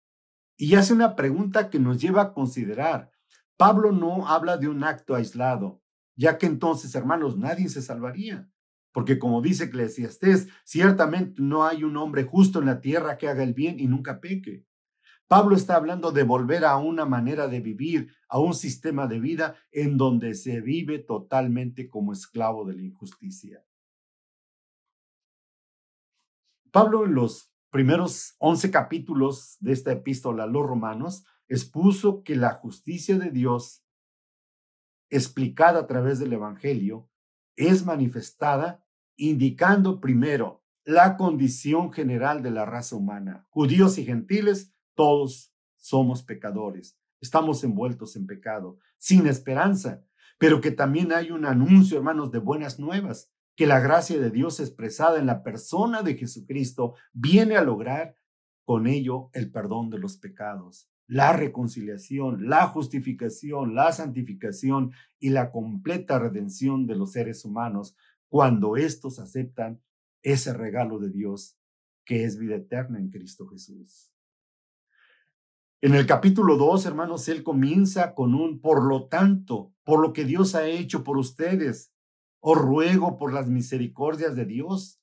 Y 0.57 0.77
hace 0.77 0.93
una 0.93 1.17
pregunta 1.17 1.69
que 1.69 1.81
nos 1.81 2.01
lleva 2.01 2.23
a 2.23 2.33
considerar. 2.33 3.11
Pablo 3.57 3.91
no 3.91 4.29
habla 4.29 4.57
de 4.57 4.69
un 4.69 4.85
acto 4.85 5.17
aislado, 5.17 5.83
ya 6.15 6.39
que 6.39 6.47
entonces, 6.47 6.95
hermanos, 6.95 7.37
nadie 7.37 7.69
se 7.69 7.83
salvaría. 7.83 8.49
Porque 8.93 9.19
como 9.19 9.43
dice 9.43 9.65
Eclesiastés, 9.65 10.47
ciertamente 10.65 11.43
no 11.43 11.67
hay 11.67 11.83
un 11.83 11.97
hombre 11.97 12.23
justo 12.23 12.61
en 12.61 12.67
la 12.67 12.81
tierra 12.81 13.19
que 13.19 13.27
haga 13.27 13.43
el 13.43 13.53
bien 13.53 13.81
y 13.81 13.89
nunca 13.89 14.21
peque. 14.21 14.65
Pablo 15.27 15.57
está 15.57 15.75
hablando 15.75 16.13
de 16.13 16.23
volver 16.23 16.65
a 16.65 16.77
una 16.77 17.05
manera 17.05 17.49
de 17.49 17.59
vivir, 17.59 18.13
a 18.29 18.39
un 18.39 18.55
sistema 18.55 19.09
de 19.09 19.19
vida 19.19 19.57
en 19.73 19.97
donde 19.97 20.35
se 20.35 20.61
vive 20.61 21.01
totalmente 21.01 21.91
como 21.91 22.13
esclavo 22.13 22.65
de 22.65 22.75
la 22.75 22.83
injusticia. 22.83 23.65
Pablo 26.73 27.05
en 27.05 27.15
los 27.15 27.53
primeros 27.71 28.35
once 28.39 28.71
capítulos 28.71 29.59
de 29.61 29.73
esta 29.73 29.93
epístola 29.93 30.45
a 30.45 30.47
los 30.47 30.67
romanos 30.67 31.27
expuso 31.47 32.23
que 32.23 32.35
la 32.35 32.55
justicia 32.55 33.19
de 33.19 33.31
Dios 33.31 33.85
explicada 35.11 35.81
a 35.81 35.87
través 35.87 36.19
del 36.19 36.33
Evangelio 36.33 37.11
es 37.57 37.85
manifestada 37.85 38.83
indicando 39.17 40.01
primero 40.01 40.65
la 40.85 41.19
condición 41.19 41.93
general 41.93 42.43
de 42.43 42.51
la 42.51 42.65
raza 42.65 42.97
humana. 42.97 43.47
Judíos 43.51 43.99
y 43.99 44.07
gentiles, 44.07 44.75
todos 44.95 45.55
somos 45.77 46.23
pecadores, 46.23 46.99
estamos 47.21 47.63
envueltos 47.65 48.17
en 48.17 48.27
pecado, 48.27 48.79
sin 48.97 49.27
esperanza, 49.27 50.03
pero 50.39 50.63
que 50.63 50.71
también 50.71 51.13
hay 51.13 51.33
un 51.33 51.45
anuncio, 51.45 51.99
hermanos, 51.99 52.33
de 52.33 52.39
buenas 52.39 52.79
nuevas, 52.79 53.31
que 53.55 53.67
la 53.67 53.81
gracia 53.81 54.19
de 54.19 54.31
Dios 54.31 54.61
expresada 54.61 55.19
en 55.19 55.27
la 55.27 55.43
persona 55.43 56.03
de 56.03 56.17
Jesucristo 56.17 56.95
viene 57.13 57.57
a 57.57 57.63
lograr 57.63 58.17
con 58.65 58.87
ello 58.87 59.31
el 59.33 59.51
perdón 59.51 59.91
de 59.91 59.99
los 59.99 60.17
pecados 60.17 60.93
la 61.13 61.35
reconciliación, 61.35 62.49
la 62.49 62.67
justificación, 62.69 63.75
la 63.75 63.93
santificación 63.93 64.93
y 65.19 65.29
la 65.29 65.51
completa 65.51 66.19
redención 66.19 66.87
de 66.87 66.97
los 66.97 67.13
seres 67.13 67.45
humanos 67.45 67.95
cuando 68.31 68.79
éstos 68.79 69.19
aceptan 69.19 69.83
ese 70.23 70.55
regalo 70.55 70.99
de 70.99 71.11
Dios 71.11 71.59
que 72.07 72.25
es 72.25 72.39
vida 72.39 72.57
eterna 72.57 72.99
en 72.99 73.11
Cristo 73.11 73.47
Jesús. 73.47 74.11
En 75.83 75.95
el 75.95 76.07
capítulo 76.07 76.57
2, 76.57 76.87
hermanos, 76.87 77.29
él 77.29 77.43
comienza 77.43 78.15
con 78.15 78.35
un 78.35 78.63
por 78.63 78.83
lo 78.83 79.09
tanto, 79.09 79.75
por 79.85 80.01
lo 80.01 80.15
que 80.15 80.25
Dios 80.25 80.55
ha 80.55 80.67
hecho 80.67 81.05
por 81.05 81.19
ustedes, 81.19 81.92
os 82.43 82.59
ruego 82.59 83.17
por 83.17 83.33
las 83.33 83.49
misericordias 83.49 84.37
de 84.37 84.45
Dios 84.45 85.03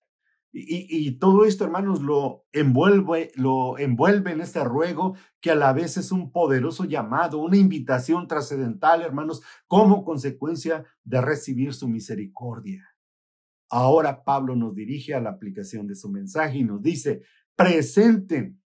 y, 0.52 1.12
todo 1.20 1.46
esto, 1.46 1.64
hermanos, 1.64 2.02
lo 2.02 2.48
envuelve, 2.54 3.32
lo 3.36 3.78
envuelve 3.78 4.32
en 4.32 4.42
este 4.42 4.64
ruego 4.64 5.16
que 5.40 5.52
a 5.52 5.56
la 5.56 5.74
vez 5.74 5.98
es 5.98 6.12
un 6.12 6.32
poderoso 6.32 6.86
llamado, 6.86 7.38
una 7.38 7.58
invitación 7.58 8.28
trascendental, 8.28 9.04
hermanos, 9.04 9.44
como 9.68 10.04
consecuencia 10.04 10.86
de 11.04 11.22
recibir 11.22 11.76
su 11.76 11.88
misericordia. 11.88 12.84
Ahora 13.70 14.24
Pablo 14.24 14.56
nos 14.56 14.74
dirige 14.74 15.14
a 15.14 15.22
la 15.22 15.30
aplicación 15.30 15.86
de 15.86 15.94
su 15.94 16.10
mensaje 16.10 16.58
y 16.58 16.64
nos 16.64 16.82
dice, 16.82 17.22
presenten, 17.56 18.60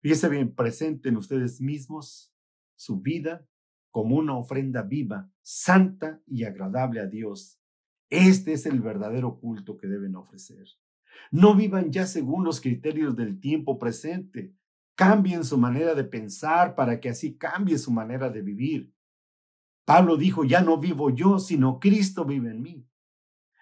fíjese 0.00 0.30
bien, 0.30 0.54
presenten 0.54 1.18
ustedes 1.18 1.60
mismos 1.60 2.32
su 2.74 3.02
vida 3.02 3.46
como 3.92 4.16
una 4.16 4.36
ofrenda 4.36 4.82
viva, 4.82 5.30
santa 5.42 6.20
y 6.26 6.42
agradable 6.42 6.98
a 6.98 7.06
Dios 7.06 7.62
este 8.12 8.52
es 8.52 8.66
el 8.66 8.82
verdadero 8.82 9.40
culto 9.40 9.78
que 9.78 9.86
deben 9.86 10.16
ofrecer. 10.16 10.68
No 11.30 11.54
vivan 11.54 11.90
ya 11.90 12.04
según 12.04 12.44
los 12.44 12.60
criterios 12.60 13.16
del 13.16 13.40
tiempo 13.40 13.78
presente. 13.78 14.54
Cambien 14.94 15.44
su 15.44 15.56
manera 15.56 15.94
de 15.94 16.04
pensar 16.04 16.74
para 16.74 17.00
que 17.00 17.08
así 17.08 17.38
cambie 17.38 17.78
su 17.78 17.90
manera 17.90 18.28
de 18.28 18.42
vivir. 18.42 18.92
Pablo 19.86 20.18
dijo, 20.18 20.44
ya 20.44 20.60
no 20.60 20.76
vivo 20.76 21.08
yo, 21.08 21.38
sino 21.38 21.80
Cristo 21.80 22.26
vive 22.26 22.50
en 22.50 22.60
mí. 22.60 22.86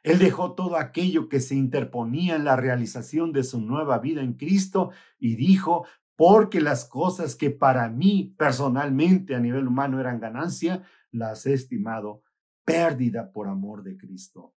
Él 0.02 0.18
dejó 0.18 0.54
todo 0.54 0.76
aquello 0.78 1.28
que 1.28 1.38
se 1.38 1.54
interponía 1.54 2.34
en 2.34 2.42
la 2.42 2.56
realización 2.56 3.30
de 3.30 3.44
su 3.44 3.60
nueva 3.60 4.00
vida 4.00 4.20
en 4.20 4.32
Cristo 4.32 4.90
y 5.20 5.36
dijo, 5.36 5.86
porque 6.20 6.60
las 6.60 6.84
cosas 6.84 7.34
que 7.34 7.48
para 7.48 7.88
mí 7.88 8.34
personalmente 8.36 9.34
a 9.34 9.40
nivel 9.40 9.66
humano 9.66 9.98
eran 9.98 10.20
ganancia, 10.20 10.82
las 11.10 11.46
he 11.46 11.54
estimado 11.54 12.22
pérdida 12.62 13.32
por 13.32 13.48
amor 13.48 13.82
de 13.82 13.96
Cristo. 13.96 14.54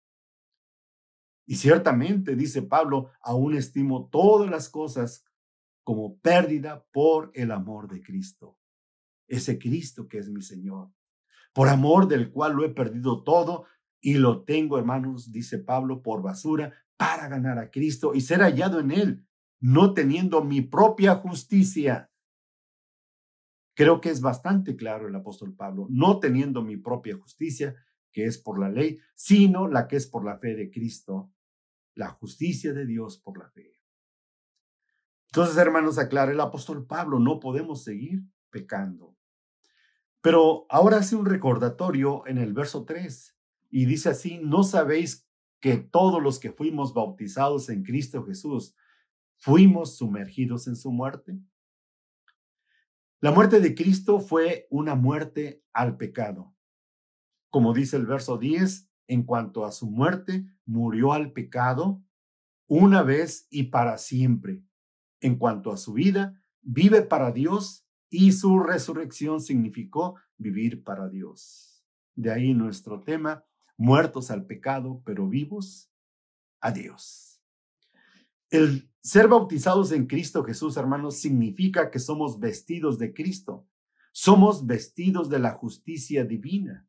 Y 1.45 1.57
ciertamente, 1.57 2.35
dice 2.35 2.63
Pablo, 2.63 3.11
aún 3.21 3.55
estimo 3.55 4.09
todas 4.09 4.51
las 4.51 4.71
cosas 4.71 5.27
como 5.85 6.19
pérdida 6.21 6.87
por 6.93 7.31
el 7.35 7.51
amor 7.51 7.89
de 7.89 8.01
Cristo. 8.01 8.59
Ese 9.29 9.59
Cristo 9.59 10.09
que 10.09 10.17
es 10.17 10.31
mi 10.31 10.41
Señor, 10.41 10.91
por 11.53 11.69
amor 11.69 12.09
del 12.09 12.31
cual 12.31 12.55
lo 12.55 12.65
he 12.65 12.71
perdido 12.71 13.23
todo 13.23 13.67
y 14.01 14.15
lo 14.15 14.45
tengo, 14.45 14.79
hermanos, 14.79 15.31
dice 15.31 15.59
Pablo, 15.59 16.01
por 16.01 16.23
basura 16.23 16.73
para 16.97 17.29
ganar 17.29 17.59
a 17.59 17.71
Cristo 17.71 18.15
y 18.15 18.23
ser 18.23 18.41
hallado 18.41 18.81
en 18.81 18.93
Él, 18.93 19.27
no 19.61 19.95
teniendo 19.95 20.43
mi 20.43 20.63
propia 20.63 21.17
justicia. 21.17 22.11
Creo 23.75 24.01
que 24.01 24.11
es 24.11 24.21
bastante 24.21 24.75
claro 24.75 25.09
el 25.09 25.15
apóstol 25.15 25.55
Pablo, 25.55 25.87
no 25.91 26.19
teniendo 26.19 26.63
mi 26.63 26.77
propia 26.77 27.17
justicia, 27.17 27.77
que 28.11 28.25
es 28.25 28.39
por 28.39 28.59
la 28.59 28.69
ley, 28.69 28.99
sino 29.15 29.69
la 29.69 29.87
que 29.87 29.97
es 29.97 30.07
por 30.07 30.25
la 30.25 30.39
fe 30.39 30.57
de 30.57 30.71
Cristo, 30.71 31.33
la 31.95 32.09
justicia 32.09 32.73
de 32.73 32.87
Dios 32.87 33.19
por 33.19 33.39
la 33.39 33.49
fe. 33.51 33.79
Entonces, 35.27 35.57
hermanos, 35.57 35.99
aclara 35.99 36.33
el 36.33 36.41
apóstol 36.41 36.87
Pablo, 36.87 37.21
no 37.21 37.39
podemos 37.39 37.85
seguir 37.85 38.25
pecando. 38.51 39.17
Pero 40.21 40.67
ahora 40.69 40.99
hace 40.99 41.15
un 41.15 41.25
recordatorio 41.25 42.27
en 42.27 42.39
el 42.39 42.53
verso 42.53 42.85
3 42.85 43.37
y 43.71 43.85
dice 43.87 44.11
así, 44.11 44.39
¿no 44.43 44.65
sabéis 44.65 45.29
que 45.61 45.77
todos 45.77 46.23
los 46.23 46.41
que 46.41 46.53
fuimos 46.53 46.93
bautizados 46.95 47.69
en 47.69 47.85
Cristo 47.85 48.25
Jesús 48.25 48.75
fuimos 49.41 49.97
sumergidos 49.97 50.69
en 50.69 50.77
su 50.77 50.93
muerte? 50.93 51.39
La 53.21 53.33
muerte 53.33 53.61
de 53.61 53.75
Cristo 53.75 54.21
fue 54.21 54.67
una 54.71 54.95
muerte 54.95 55.63
al 55.73 55.97
pecado. 55.97 56.55
Como 57.51 57.75
dice 57.75 57.97
el 57.97 58.07
verso 58.07 58.39
10, 58.39 58.89
en 59.09 59.25
cuanto 59.25 59.65
a 59.65 59.73
su 59.73 59.91
muerte, 59.91 60.47
murió 60.65 61.13
al 61.13 61.33
pecado 61.33 62.03
una 62.67 63.03
vez 63.03 63.47
y 63.51 63.65
para 63.65 63.99
siempre. 63.99 64.63
En 65.21 65.37
cuanto 65.37 65.73
a 65.73 65.77
su 65.77 65.93
vida, 65.93 66.41
vive 66.63 67.03
para 67.03 67.33
Dios 67.33 67.85
y 68.09 68.33
su 68.33 68.61
resurrección 68.61 69.41
significó 69.41 70.17
vivir 70.37 70.83
para 70.85 71.09
Dios. 71.09 71.85
De 72.15 72.31
ahí 72.31 72.55
nuestro 72.55 73.03
tema, 73.03 73.45
muertos 73.77 74.31
al 74.31 74.47
pecado, 74.47 75.03
pero 75.05 75.29
vivos 75.29 75.91
a 76.61 76.73
Dios. 76.73 77.30
El 78.51 78.91
ser 79.01 79.29
bautizados 79.29 79.93
en 79.93 80.07
Cristo 80.07 80.43
Jesús, 80.43 80.77
hermanos, 80.77 81.21
significa 81.21 81.91
que 81.91 82.01
somos 82.01 82.41
vestidos 82.41 82.99
de 82.99 83.15
Cristo. 83.15 83.67
Somos 84.13 84.67
vestidos 84.67 85.31
de 85.31 85.39
la 85.39 85.53
justicia 85.53 86.25
divina. 86.25 86.87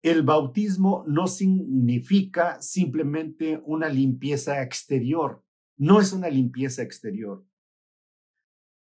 el 0.00 0.22
bautismo 0.22 1.04
no 1.08 1.26
significa 1.26 2.62
simplemente 2.62 3.60
una 3.66 3.88
limpieza 3.88 4.62
exterior, 4.62 5.42
no 5.76 6.00
es 6.00 6.12
una 6.12 6.28
limpieza 6.28 6.82
exterior. 6.82 7.44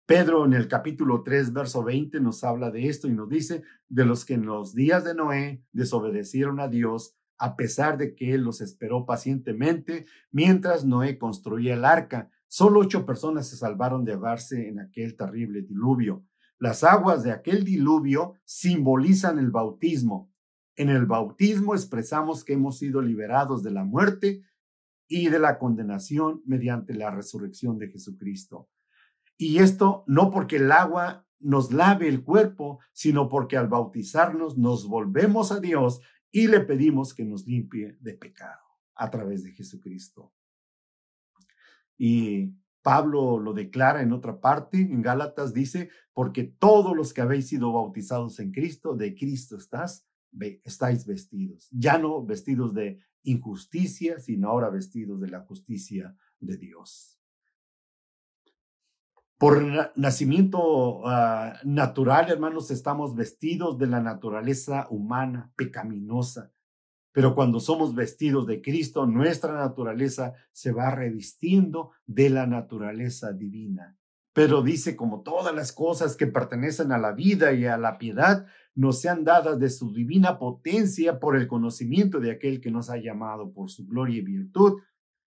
Pedro 0.07 0.45
en 0.45 0.53
el 0.53 0.69
capítulo 0.69 1.23
3, 1.25 1.53
verso 1.53 1.83
20 1.83 2.21
nos 2.21 2.45
habla 2.45 2.71
de 2.71 2.89
esto 2.89 3.09
y 3.09 3.13
nos 3.13 3.29
dice, 3.29 3.65
de 3.89 4.05
los 4.05 4.25
que 4.25 4.35
en 4.35 4.47
los 4.47 4.73
días 4.73 5.05
de 5.05 5.15
Noé 5.15 5.65
desobedecieron 5.73 6.61
a 6.61 6.69
Dios, 6.69 7.17
a 7.41 7.57
pesar 7.57 7.97
de 7.97 8.15
que 8.15 8.35
Él 8.35 8.43
los 8.43 8.61
esperó 8.61 9.07
pacientemente, 9.07 10.05
mientras 10.31 10.85
Noé 10.85 11.19
construía 11.19 11.73
el 11.73 11.87
arca, 11.87 12.31
solo 12.47 12.81
ocho 12.81 13.07
personas 13.07 13.49
se 13.49 13.57
salvaron 13.57 14.05
de 14.05 14.13
ahogarse 14.13 14.69
en 14.69 14.79
aquel 14.79 15.17
terrible 15.17 15.63
diluvio. 15.63 16.23
Las 16.59 16.85
aguas 16.85 17.25
de 17.25 17.33
aquel 17.33 17.65
diluvio 17.65 18.35
simbolizan 18.45 19.39
el 19.39 19.51
bautismo. 19.51 20.31
En 20.77 20.91
el 20.91 21.07
bautismo 21.07 21.75
expresamos 21.75 22.45
que 22.45 22.53
hemos 22.53 22.77
sido 22.77 23.01
liberados 23.01 23.63
de 23.63 23.71
la 23.71 23.85
muerte 23.85 24.43
y 25.09 25.31
de 25.31 25.39
la 25.39 25.59
condenación 25.59 26.43
mediante 26.45 26.93
la 26.93 27.11
resurrección 27.11 27.79
de 27.79 27.89
Jesucristo. 27.89 28.69
Y 29.39 29.61
esto 29.61 30.05
no 30.07 30.31
porque 30.31 30.57
el 30.57 30.71
agua 30.71 31.27
nos 31.39 31.73
lave 31.73 32.07
el 32.07 32.23
cuerpo, 32.23 32.81
sino 32.93 33.31
porque 33.31 33.57
al 33.57 33.69
bautizarnos 33.69 34.59
nos 34.59 34.87
volvemos 34.87 35.53
a 35.53 35.61
Dios 35.61 36.03
y 36.33 36.47
le 36.47 36.61
pedimos 36.61 37.15
que 37.15 37.25
nos 37.25 37.47
limpie 37.47 37.97
de 38.01 38.15
pecado 38.15 38.63
a 38.95 39.11
través 39.11 39.43
de 39.43 39.53
Jesucristo. 39.53 40.33
Y 41.97 42.55
Pablo 42.83 43.39
lo 43.39 43.53
declara 43.53 44.03
en 44.03 44.13
otra 44.13 44.41
parte, 44.41 44.79
en 44.79 45.03
Gálatas 45.03 45.53
dice, 45.53 45.91
porque 46.13 46.45
todos 46.45 46.97
los 46.97 47.13
que 47.13 47.21
habéis 47.21 47.49
sido 47.49 47.73
bautizados 47.73 48.41
en 48.41 48.53
Cristo, 48.53 48.97
de 48.97 49.15
Cristo 49.15 49.57
estás, 49.57 50.07
estáis 50.65 51.07
vestidos, 51.07 51.69
ya 51.71 51.99
no 51.99 52.25
vestidos 52.25 52.73
de 52.73 53.01
injusticia, 53.23 54.19
sino 54.21 54.49
ahora 54.49 54.71
vestidos 54.71 55.21
de 55.21 55.29
la 55.29 55.41
justicia 55.41 56.17
de 56.39 56.57
Dios. 56.57 57.20
Por 59.41 59.97
nacimiento 59.97 61.01
ah, 61.09 61.59
natural, 61.65 62.31
hermanos, 62.31 62.71
estamos 62.71 63.15
vestidos 63.15 63.79
de 63.79 63.87
la 63.87 64.03
naturaleza 64.03 64.87
humana, 64.91 65.51
pecaminosa, 65.57 66.53
pero 67.11 67.35
cuando 67.35 67.59
somos 67.59 67.95
vestidos 67.95 68.47
de 68.47 68.61
Cristo, 68.61 69.07
nuestra 69.07 69.55
naturaleza 69.55 70.35
se 70.53 70.73
va 70.73 70.91
revistiendo 70.91 71.93
de 72.05 72.29
la 72.29 72.47
naturaleza 72.47 73.33
divina. 73.33 73.97
Pero 74.35 74.61
dice, 74.61 74.95
como 74.95 75.23
todas 75.23 75.55
las 75.55 75.73
cosas 75.73 76.17
que 76.17 76.27
pertenecen 76.27 76.93
a 76.93 76.99
la 76.99 77.13
vida 77.13 77.55
y 77.55 77.65
a 77.65 77.79
la 77.79 77.97
piedad, 77.97 78.47
nos 78.75 79.01
sean 79.01 79.25
dadas 79.25 79.59
de 79.59 79.71
su 79.71 79.91
divina 79.91 80.39
potencia 80.39 81.19
por 81.19 81.35
el 81.35 81.49
conocimiento 81.49 82.21
de 82.21 82.33
aquel 82.33 82.61
que 82.61 82.71
nos 82.71 82.91
ha 82.91 82.99
llamado 82.99 83.55
por 83.55 83.71
su 83.71 83.87
gloria 83.87 84.19
y 84.19 84.21
virtud, 84.21 84.83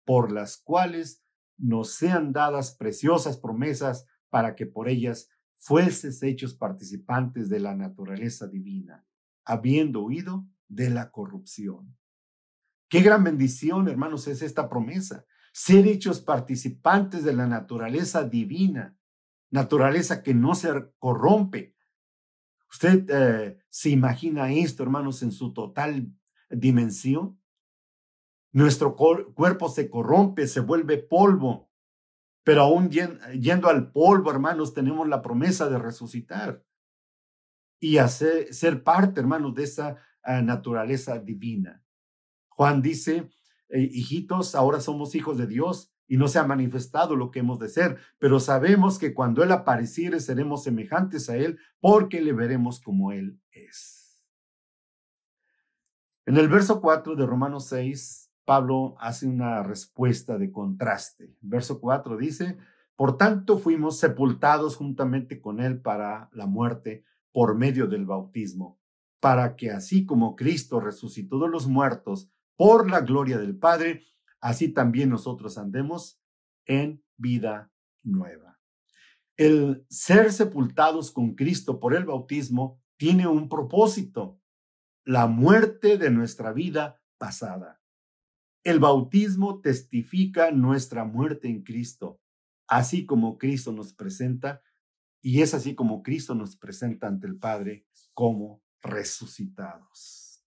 por 0.05 0.31
las 0.31 0.57
cuales 0.57 1.23
nos 1.57 1.93
sean 1.93 2.31
dadas 2.31 2.75
preciosas 2.75 3.37
promesas 3.37 4.05
para 4.29 4.55
que 4.55 4.65
por 4.65 4.89
ellas 4.89 5.29
fueses 5.55 6.23
hechos 6.23 6.55
participantes 6.55 7.49
de 7.49 7.59
la 7.59 7.75
naturaleza 7.75 8.47
divina, 8.47 9.05
habiendo 9.45 10.03
huido 10.03 10.47
de 10.67 10.89
la 10.89 11.11
corrupción. 11.11 11.95
Qué 12.89 13.01
gran 13.01 13.23
bendición, 13.23 13.87
hermanos, 13.87 14.27
es 14.27 14.41
esta 14.41 14.69
promesa. 14.69 15.25
Ser 15.53 15.87
hechos 15.87 16.21
participantes 16.21 17.23
de 17.23 17.33
la 17.33 17.47
naturaleza 17.47 18.23
divina, 18.23 18.97
naturaleza 19.49 20.23
que 20.23 20.33
no 20.33 20.55
se 20.55 20.69
corrompe. 20.97 21.75
¿Usted 22.69 23.05
eh, 23.09 23.59
se 23.69 23.89
imagina 23.89 24.51
esto, 24.53 24.83
hermanos, 24.83 25.23
en 25.23 25.31
su 25.31 25.53
total 25.53 26.13
dimensión? 26.49 27.40
Nuestro 28.53 28.95
cuerpo 28.95 29.69
se 29.69 29.89
corrompe, 29.89 30.47
se 30.47 30.59
vuelve 30.59 30.97
polvo, 30.97 31.69
pero 32.43 32.61
aún 32.61 32.89
yendo 32.89 33.69
al 33.69 33.91
polvo, 33.91 34.31
hermanos, 34.31 34.73
tenemos 34.73 35.07
la 35.07 35.21
promesa 35.21 35.69
de 35.69 35.79
resucitar 35.79 36.63
y 37.79 37.97
hacer, 37.97 38.53
ser 38.53 38.83
parte, 38.83 39.21
hermanos, 39.21 39.55
de 39.55 39.63
esa 39.63 39.97
naturaleza 40.43 41.19
divina. 41.19 41.83
Juan 42.49 42.81
dice, 42.81 43.29
eh, 43.69 43.89
hijitos, 43.91 44.53
ahora 44.53 44.81
somos 44.81 45.15
hijos 45.15 45.37
de 45.37 45.47
Dios 45.47 45.91
y 46.07 46.17
no 46.17 46.27
se 46.27 46.39
ha 46.39 46.43
manifestado 46.43 47.15
lo 47.15 47.31
que 47.31 47.39
hemos 47.39 47.57
de 47.57 47.69
ser, 47.69 47.97
pero 48.19 48.39
sabemos 48.39 48.99
que 48.99 49.13
cuando 49.13 49.43
Él 49.43 49.51
apareciere 49.51 50.19
seremos 50.19 50.63
semejantes 50.63 51.29
a 51.29 51.37
Él 51.37 51.57
porque 51.79 52.21
le 52.21 52.33
veremos 52.33 52.81
como 52.81 53.13
Él 53.13 53.39
es. 53.51 54.21
En 56.25 56.37
el 56.37 56.49
verso 56.49 56.81
4 56.81 57.15
de 57.15 57.25
Romanos 57.25 57.67
6, 57.69 58.30
Pablo 58.45 58.95
hace 58.99 59.27
una 59.27 59.63
respuesta 59.63 60.37
de 60.37 60.51
contraste. 60.51 61.35
Verso 61.41 61.79
4 61.79 62.17
dice, 62.17 62.57
por 62.95 63.17
tanto 63.17 63.57
fuimos 63.57 63.99
sepultados 63.99 64.75
juntamente 64.75 65.39
con 65.39 65.59
Él 65.59 65.81
para 65.81 66.29
la 66.33 66.45
muerte 66.45 67.05
por 67.31 67.55
medio 67.55 67.87
del 67.87 68.05
bautismo 68.05 68.81
para 69.21 69.55
que 69.55 69.69
así 69.69 70.05
como 70.05 70.35
Cristo 70.35 70.81
resucitó 70.81 71.39
de 71.39 71.47
los 71.47 71.67
muertos 71.67 72.29
por 72.57 72.89
la 72.89 73.01
gloria 73.01 73.37
del 73.37 73.55
Padre, 73.55 74.03
así 74.41 74.73
también 74.73 75.09
nosotros 75.09 75.57
andemos 75.57 76.19
en 76.65 77.03
vida 77.17 77.71
nueva. 78.03 78.59
El 79.37 79.85
ser 79.89 80.33
sepultados 80.33 81.11
con 81.11 81.35
Cristo 81.35 81.79
por 81.79 81.93
el 81.93 82.05
bautismo 82.05 82.81
tiene 82.97 83.27
un 83.27 83.47
propósito, 83.47 84.39
la 85.05 85.27
muerte 85.27 85.97
de 85.97 86.09
nuestra 86.09 86.51
vida 86.51 86.99
pasada. 87.17 87.80
El 88.63 88.79
bautismo 88.79 89.59
testifica 89.59 90.51
nuestra 90.51 91.03
muerte 91.03 91.47
en 91.47 91.63
Cristo, 91.63 92.19
así 92.67 93.05
como 93.05 93.37
Cristo 93.37 93.71
nos 93.71 93.93
presenta, 93.93 94.61
y 95.21 95.41
es 95.41 95.53
así 95.53 95.73
como 95.73 96.03
Cristo 96.03 96.35
nos 96.35 96.55
presenta 96.55 97.07
ante 97.07 97.27
el 97.27 97.37
Padre 97.37 97.85
como 98.13 98.61
resucitados. 98.81 100.43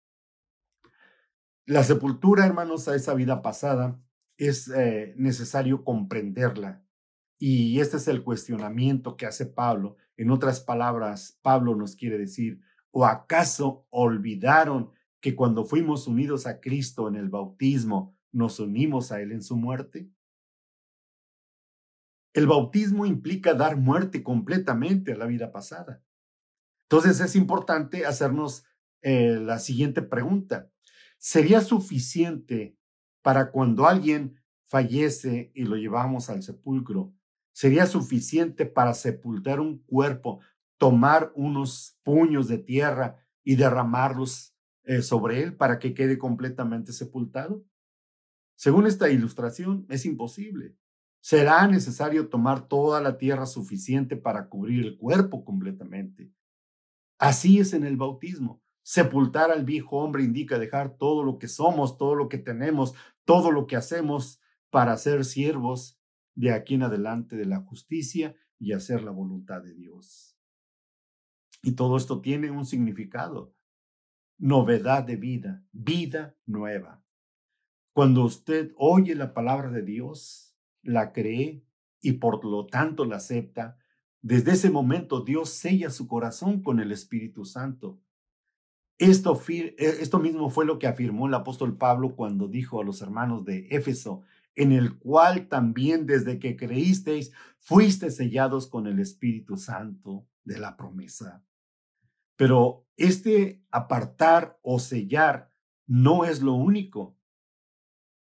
La 1.65 1.83
sepultura, 1.83 2.45
hermanos, 2.45 2.87
a 2.87 2.95
esa 2.95 3.13
vida 3.13 3.41
pasada 3.41 3.99
es 4.37 4.67
eh, 4.67 5.13
necesario 5.17 5.83
comprenderla. 5.83 6.83
Y 7.39 7.79
este 7.79 7.97
es 7.97 8.07
el 8.07 8.23
cuestionamiento 8.23 9.15
que 9.15 9.25
hace 9.25 9.45
Pablo. 9.45 9.97
En 10.17 10.29
otras 10.29 10.59
palabras, 10.59 11.39
Pablo 11.41 11.75
nos 11.75 11.95
quiere 11.95 12.17
decir, 12.17 12.61
¿o 12.91 13.05
acaso 13.05 13.87
olvidaron 13.89 14.91
que 15.23 15.37
cuando 15.37 15.63
fuimos 15.63 16.05
unidos 16.05 16.45
a 16.45 16.59
Cristo 16.59 17.07
en 17.07 17.15
el 17.15 17.29
bautismo, 17.29 18.13
nos 18.33 18.59
unimos 18.59 19.13
a 19.13 19.21
Él 19.21 19.31
en 19.31 19.41
su 19.41 19.55
muerte? 19.55 20.11
El 22.33 22.45
bautismo 22.45 23.05
implica 23.05 23.53
dar 23.53 23.77
muerte 23.77 24.21
completamente 24.21 25.13
a 25.13 25.15
la 25.15 25.25
vida 25.25 25.53
pasada. 25.53 26.03
Entonces 26.89 27.21
es 27.21 27.37
importante 27.37 28.05
hacernos 28.05 28.65
eh, 29.01 29.39
la 29.39 29.59
siguiente 29.59 30.01
pregunta. 30.01 30.69
¿Sería 31.17 31.61
suficiente 31.61 32.77
para 33.21 33.49
cuando 33.49 33.87
alguien 33.87 34.35
fallece 34.65 35.53
y 35.55 35.63
lo 35.63 35.77
llevamos 35.77 36.29
al 36.29 36.43
sepulcro? 36.43 37.13
¿Sería 37.53 37.85
suficiente 37.85 38.65
para 38.65 38.93
sepultar 38.93 39.61
un 39.61 39.77
cuerpo, 39.83 40.41
tomar 40.77 41.31
unos 41.33 41.97
puños 42.03 42.49
de 42.49 42.57
tierra 42.57 43.25
y 43.41 43.55
derramarlos 43.55 44.52
eh, 44.83 45.01
sobre 45.01 45.43
él 45.43 45.55
para 45.55 45.79
que 45.79 45.93
quede 45.93 46.17
completamente 46.17 46.93
sepultado? 46.93 47.65
Según 48.55 48.87
esta 48.87 49.09
ilustración, 49.09 49.85
es 49.89 50.05
imposible. 50.05 50.75
Será 51.21 51.67
necesario 51.67 52.27
tomar 52.27 52.67
toda 52.67 53.01
la 53.01 53.17
tierra 53.17 53.45
suficiente 53.45 54.17
para 54.17 54.49
cubrir 54.49 54.85
el 54.85 54.97
cuerpo 54.97 55.45
completamente. 55.45 56.31
Así 57.17 57.59
es 57.59 57.73
en 57.73 57.85
el 57.85 57.95
bautismo. 57.95 58.61
Sepultar 58.81 59.49
al 59.49 59.63
viejo 59.63 59.97
hombre 59.97 60.23
indica 60.23 60.59
dejar 60.59 60.97
todo 60.97 61.23
lo 61.23 61.39
que 61.39 61.47
somos, 61.47 61.97
todo 61.97 62.15
lo 62.15 62.27
que 62.27 62.37
tenemos, 62.37 62.93
todo 63.23 63.51
lo 63.51 63.65
que 63.65 63.77
hacemos 63.77 64.41
para 64.69 64.97
ser 64.97 65.23
siervos 65.23 65.97
de 66.35 66.51
aquí 66.51 66.73
en 66.75 66.83
adelante 66.83 67.37
de 67.37 67.45
la 67.45 67.61
justicia 67.61 68.35
y 68.59 68.73
hacer 68.73 69.03
la 69.03 69.11
voluntad 69.11 69.61
de 69.61 69.73
Dios. 69.73 70.37
Y 71.61 71.73
todo 71.73 71.95
esto 71.95 72.19
tiene 72.19 72.51
un 72.51 72.65
significado, 72.65 73.55
novedad 74.43 75.05
de 75.05 75.15
vida, 75.15 75.63
vida 75.71 76.35
nueva. 76.45 77.01
Cuando 77.93 78.25
usted 78.25 78.73
oye 78.75 79.15
la 79.15 79.33
palabra 79.33 79.71
de 79.71 79.83
Dios, 79.83 80.57
la 80.81 81.13
cree 81.13 81.63
y 82.01 82.13
por 82.13 82.43
lo 82.43 82.65
tanto 82.65 83.05
la 83.05 83.15
acepta, 83.15 83.77
desde 84.21 84.51
ese 84.51 84.69
momento 84.69 85.21
Dios 85.21 85.49
sella 85.49 85.89
su 85.89 86.09
corazón 86.09 86.61
con 86.61 86.81
el 86.81 86.91
Espíritu 86.91 87.45
Santo. 87.45 88.01
Esto, 88.97 89.41
e, 89.47 89.75
esto, 89.77 90.19
mismo 90.19 90.49
fue 90.49 90.65
lo 90.65 90.77
que 90.77 90.87
afirmó 90.87 91.27
el 91.27 91.35
apóstol 91.35 91.77
Pablo 91.77 92.17
cuando 92.17 92.49
dijo 92.49 92.81
a 92.81 92.83
los 92.83 93.01
hermanos 93.01 93.45
de 93.45 93.67
Éfeso, 93.69 94.23
en 94.55 94.73
el 94.73 94.99
cual 94.99 95.47
también 95.47 96.05
desde 96.05 96.37
que 96.39 96.57
creísteis 96.57 97.31
fuiste 97.59 98.11
sellados 98.11 98.67
con 98.67 98.87
el 98.87 98.99
Espíritu 98.99 99.55
Santo 99.55 100.27
de 100.43 100.59
la 100.59 100.75
promesa. 100.75 101.45
Pero 102.35 102.87
este 102.97 103.63
apartar 103.71 104.59
o 104.61 104.79
sellar 104.79 105.51
no 105.85 106.25
es 106.25 106.41
lo 106.41 106.53
único, 106.53 107.17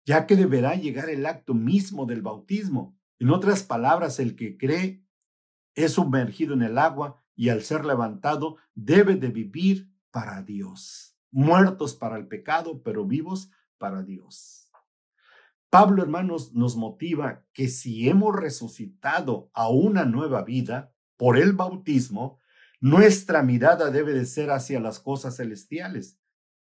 ya 0.04 0.26
que 0.26 0.36
deberá 0.36 0.74
llegar 0.74 1.10
el 1.10 1.26
acto 1.26 1.54
mismo 1.54 2.06
del 2.06 2.22
bautismo. 2.22 2.98
En 3.18 3.30
otras 3.30 3.62
palabras, 3.62 4.18
el 4.18 4.36
que 4.36 4.56
cree 4.56 5.04
es 5.74 5.92
sumergido 5.92 6.54
en 6.54 6.62
el 6.62 6.78
agua 6.78 7.22
y 7.34 7.48
al 7.48 7.62
ser 7.62 7.84
levantado 7.84 8.56
debe 8.74 9.16
de 9.16 9.28
vivir 9.28 9.90
para 10.10 10.42
Dios, 10.42 11.16
muertos 11.30 11.94
para 11.94 12.16
el 12.16 12.28
pecado, 12.28 12.82
pero 12.82 13.06
vivos 13.06 13.50
para 13.78 14.02
Dios. 14.02 14.70
Pablo, 15.70 16.02
hermanos, 16.02 16.52
nos 16.52 16.76
motiva 16.76 17.46
que 17.54 17.68
si 17.68 18.08
hemos 18.08 18.36
resucitado 18.36 19.50
a 19.54 19.70
una 19.70 20.04
nueva 20.04 20.42
vida 20.42 20.92
por 21.16 21.38
el 21.38 21.54
bautismo, 21.54 22.38
nuestra 22.82 23.44
mirada 23.44 23.92
debe 23.92 24.12
de 24.12 24.26
ser 24.26 24.50
hacia 24.50 24.80
las 24.80 24.98
cosas 24.98 25.36
celestiales. 25.36 26.18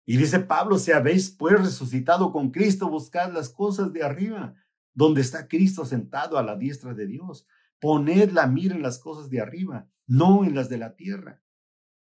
Y 0.05 0.17
dice 0.17 0.41
Pablo, 0.41 0.77
si 0.79 0.91
habéis 0.91 1.31
pues 1.31 1.61
resucitado 1.61 2.33
con 2.33 2.51
Cristo, 2.51 2.91
buscad 2.91 3.33
las 3.33 3.49
cosas 3.49 3.93
de 3.93 4.03
arriba, 4.03 4.57
donde 4.95 5.21
está 5.21 5.47
Cristo 5.47 5.85
sentado 5.85 6.39
a 6.39 6.43
la 6.43 6.57
diestra 6.57 6.93
de 6.93 7.07
Dios. 7.07 7.47
Poned 7.81 8.33
la 8.33 8.49
mira 8.49 8.75
en 8.75 8.83
las 8.83 8.99
cosas 8.99 9.31
de 9.31 9.41
arriba, 9.41 9.89
no 10.09 10.45
en 10.45 10.57
las 10.57 10.69
de 10.69 10.79
la 10.79 10.97
tierra, 10.97 11.41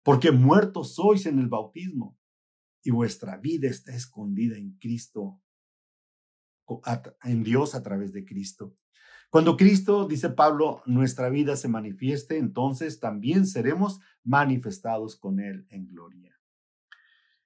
porque 0.04 0.32
muertos 0.32 0.96
sois 0.96 1.26
en 1.26 1.40
el 1.40 1.48
bautismo 1.48 2.20
y 2.84 2.92
vuestra 2.92 3.38
vida 3.38 3.70
está 3.70 3.96
escondida 3.96 4.58
en 4.58 4.78
Cristo, 4.80 5.42
en 7.24 7.42
Dios 7.42 7.74
a 7.74 7.82
través 7.84 8.12
de 8.12 8.26
Cristo. 8.26 8.76
Cuando 9.30 9.57
Cristo, 9.57 10.07
dice 10.07 10.30
Pablo, 10.30 10.82
nuestra 10.86 11.30
vida 11.30 11.57
se 11.57 11.67
manifieste, 11.67 12.38
entonces 12.38 12.99
también 12.99 13.45
seremos 13.45 13.99
manifestados 14.23 15.17
con 15.17 15.39
Él 15.39 15.67
en 15.69 15.88
gloria. 15.88 16.39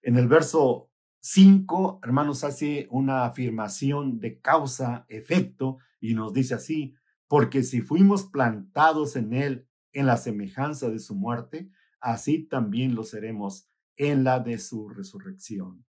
En 0.04 0.16
el 0.16 0.28
verso 0.28 0.92
5, 1.22 2.02
hermanos, 2.04 2.44
hace 2.44 2.88
una 2.92 3.26
afirmación 3.26 4.20
de 4.20 4.40
causa-efecto 4.40 5.80
y 6.00 6.14
nos 6.14 6.34
dice 6.34 6.54
así, 6.54 6.96
porque 7.28 7.64
si 7.64 7.82
fuimos 7.82 8.24
plantados 8.26 9.16
en 9.16 9.34
Él 9.34 9.68
en 9.92 10.06
la 10.06 10.18
semejanza 10.18 10.90
de 10.90 11.00
su 11.00 11.16
muerte, 11.16 11.72
así 12.00 12.44
también 12.44 12.94
lo 12.94 13.04
seremos 13.04 13.70
en 13.96 14.24
la 14.24 14.40
de 14.40 14.58
su 14.58 14.90
resurrección. 14.90 15.86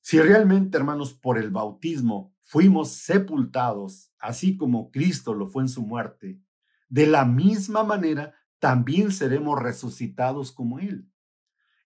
Si 0.00 0.20
realmente, 0.20 0.76
hermanos, 0.76 1.14
por 1.14 1.38
el 1.38 1.50
bautismo 1.50 2.33
fuimos 2.44 2.92
sepultados, 2.92 4.12
así 4.18 4.56
como 4.56 4.90
Cristo 4.90 5.34
lo 5.34 5.48
fue 5.48 5.64
en 5.64 5.68
su 5.68 5.82
muerte, 5.82 6.40
de 6.88 7.06
la 7.06 7.24
misma 7.24 7.82
manera 7.82 8.34
también 8.58 9.10
seremos 9.10 9.60
resucitados 9.60 10.52
como 10.52 10.78
Él. 10.78 11.10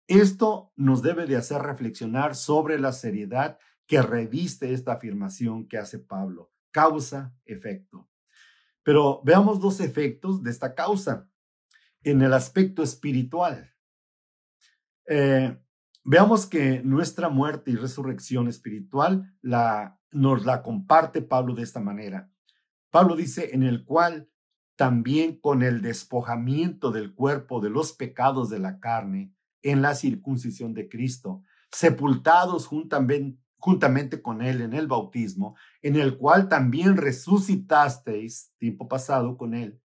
Esto 0.07 0.73
nos 0.75 1.01
debe 1.01 1.25
de 1.25 1.37
hacer 1.37 1.61
reflexionar 1.61 2.35
sobre 2.35 2.79
la 2.79 2.91
seriedad 2.91 3.57
que 3.85 4.01
reviste 4.01 4.73
esta 4.73 4.93
afirmación 4.93 5.67
que 5.67 5.77
hace 5.77 5.99
Pablo 5.99 6.51
causa, 6.77 7.33
efecto. 7.45 8.07
Pero 8.83 9.21
veamos 9.23 9.59
dos 9.59 9.79
efectos 9.79 10.43
de 10.43 10.51
esta 10.51 10.75
causa 10.75 11.27
en 12.03 12.21
el 12.21 12.33
aspecto 12.33 12.83
espiritual. 12.83 13.73
Eh, 15.07 15.57
veamos 16.07 16.45
que 16.45 16.81
nuestra 16.83 17.27
muerte 17.27 17.69
y 17.69 17.75
resurrección 17.75 18.47
espiritual 18.47 19.35
la, 19.41 19.99
nos 20.11 20.45
la 20.45 20.63
comparte 20.63 21.21
Pablo 21.21 21.53
de 21.53 21.63
esta 21.63 21.81
manera. 21.81 22.31
Pablo 22.89 23.17
dice, 23.17 23.53
en 23.53 23.63
el 23.63 23.83
cual 23.83 24.29
también 24.77 25.37
con 25.37 25.63
el 25.63 25.81
despojamiento 25.81 26.91
del 26.91 27.13
cuerpo 27.13 27.59
de 27.59 27.69
los 27.69 27.91
pecados 27.91 28.49
de 28.49 28.59
la 28.59 28.79
carne 28.79 29.33
en 29.61 29.81
la 29.81 29.95
circuncisión 29.95 30.73
de 30.73 30.87
Cristo, 30.87 31.43
sepultados 31.71 32.67
juntamente, 32.67 33.41
juntamente 33.57 34.21
con 34.21 34.41
él 34.41 34.61
en 34.61 34.73
el 34.73 34.87
bautismo, 34.87 35.57
en 35.81 35.97
el 35.97 36.17
cual 36.17 36.47
también 36.47 36.95
resucitasteis 36.95 38.53
tiempo 38.57 38.87
pasado 38.87 39.35
con 39.35 39.53
él, 39.53 39.81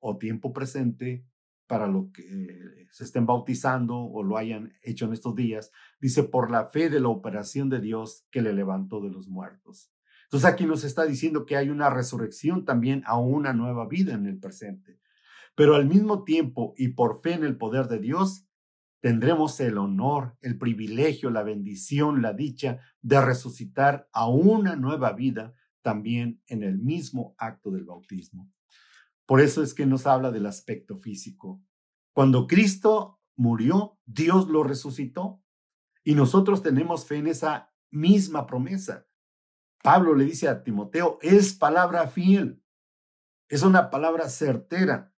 o 0.00 0.18
tiempo 0.18 0.52
presente 0.52 1.24
para 1.70 1.86
lo 1.86 2.10
que 2.10 2.88
se 2.90 3.04
estén 3.04 3.26
bautizando 3.26 3.96
o 3.96 4.24
lo 4.24 4.36
hayan 4.36 4.72
hecho 4.82 5.04
en 5.04 5.12
estos 5.12 5.36
días, 5.36 5.70
dice, 6.00 6.24
por 6.24 6.50
la 6.50 6.66
fe 6.66 6.90
de 6.90 6.98
la 6.98 7.10
operación 7.10 7.70
de 7.70 7.80
Dios 7.80 8.26
que 8.32 8.42
le 8.42 8.52
levantó 8.52 9.00
de 9.00 9.08
los 9.08 9.28
muertos. 9.28 9.92
Entonces 10.24 10.50
aquí 10.50 10.66
nos 10.66 10.82
está 10.82 11.04
diciendo 11.04 11.46
que 11.46 11.56
hay 11.56 11.70
una 11.70 11.88
resurrección 11.88 12.64
también 12.64 13.04
a 13.06 13.18
una 13.18 13.52
nueva 13.52 13.86
vida 13.86 14.14
en 14.14 14.26
el 14.26 14.40
presente. 14.40 14.98
Pero 15.54 15.76
al 15.76 15.86
mismo 15.86 16.24
tiempo 16.24 16.74
y 16.76 16.88
por 16.88 17.20
fe 17.20 17.34
en 17.34 17.44
el 17.44 17.56
poder 17.56 17.86
de 17.86 18.00
Dios, 18.00 18.48
tendremos 18.98 19.60
el 19.60 19.78
honor, 19.78 20.36
el 20.40 20.58
privilegio, 20.58 21.30
la 21.30 21.44
bendición, 21.44 22.20
la 22.20 22.32
dicha 22.32 22.80
de 23.00 23.20
resucitar 23.20 24.08
a 24.12 24.28
una 24.28 24.74
nueva 24.74 25.12
vida 25.12 25.54
también 25.82 26.42
en 26.48 26.64
el 26.64 26.78
mismo 26.78 27.36
acto 27.38 27.70
del 27.70 27.84
bautismo. 27.84 28.50
Por 29.30 29.40
eso 29.40 29.62
es 29.62 29.74
que 29.74 29.86
nos 29.86 30.08
habla 30.08 30.32
del 30.32 30.44
aspecto 30.46 30.96
físico. 30.96 31.62
Cuando 32.12 32.48
Cristo 32.48 33.20
murió, 33.36 34.00
Dios 34.04 34.48
lo 34.48 34.64
resucitó 34.64 35.40
y 36.02 36.16
nosotros 36.16 36.64
tenemos 36.64 37.06
fe 37.06 37.18
en 37.18 37.28
esa 37.28 37.72
misma 37.92 38.48
promesa. 38.48 39.06
Pablo 39.84 40.16
le 40.16 40.24
dice 40.24 40.48
a 40.48 40.64
Timoteo, 40.64 41.20
es 41.22 41.54
palabra 41.54 42.08
fiel, 42.08 42.60
es 43.48 43.62
una 43.62 43.88
palabra 43.88 44.28
certera, 44.28 45.14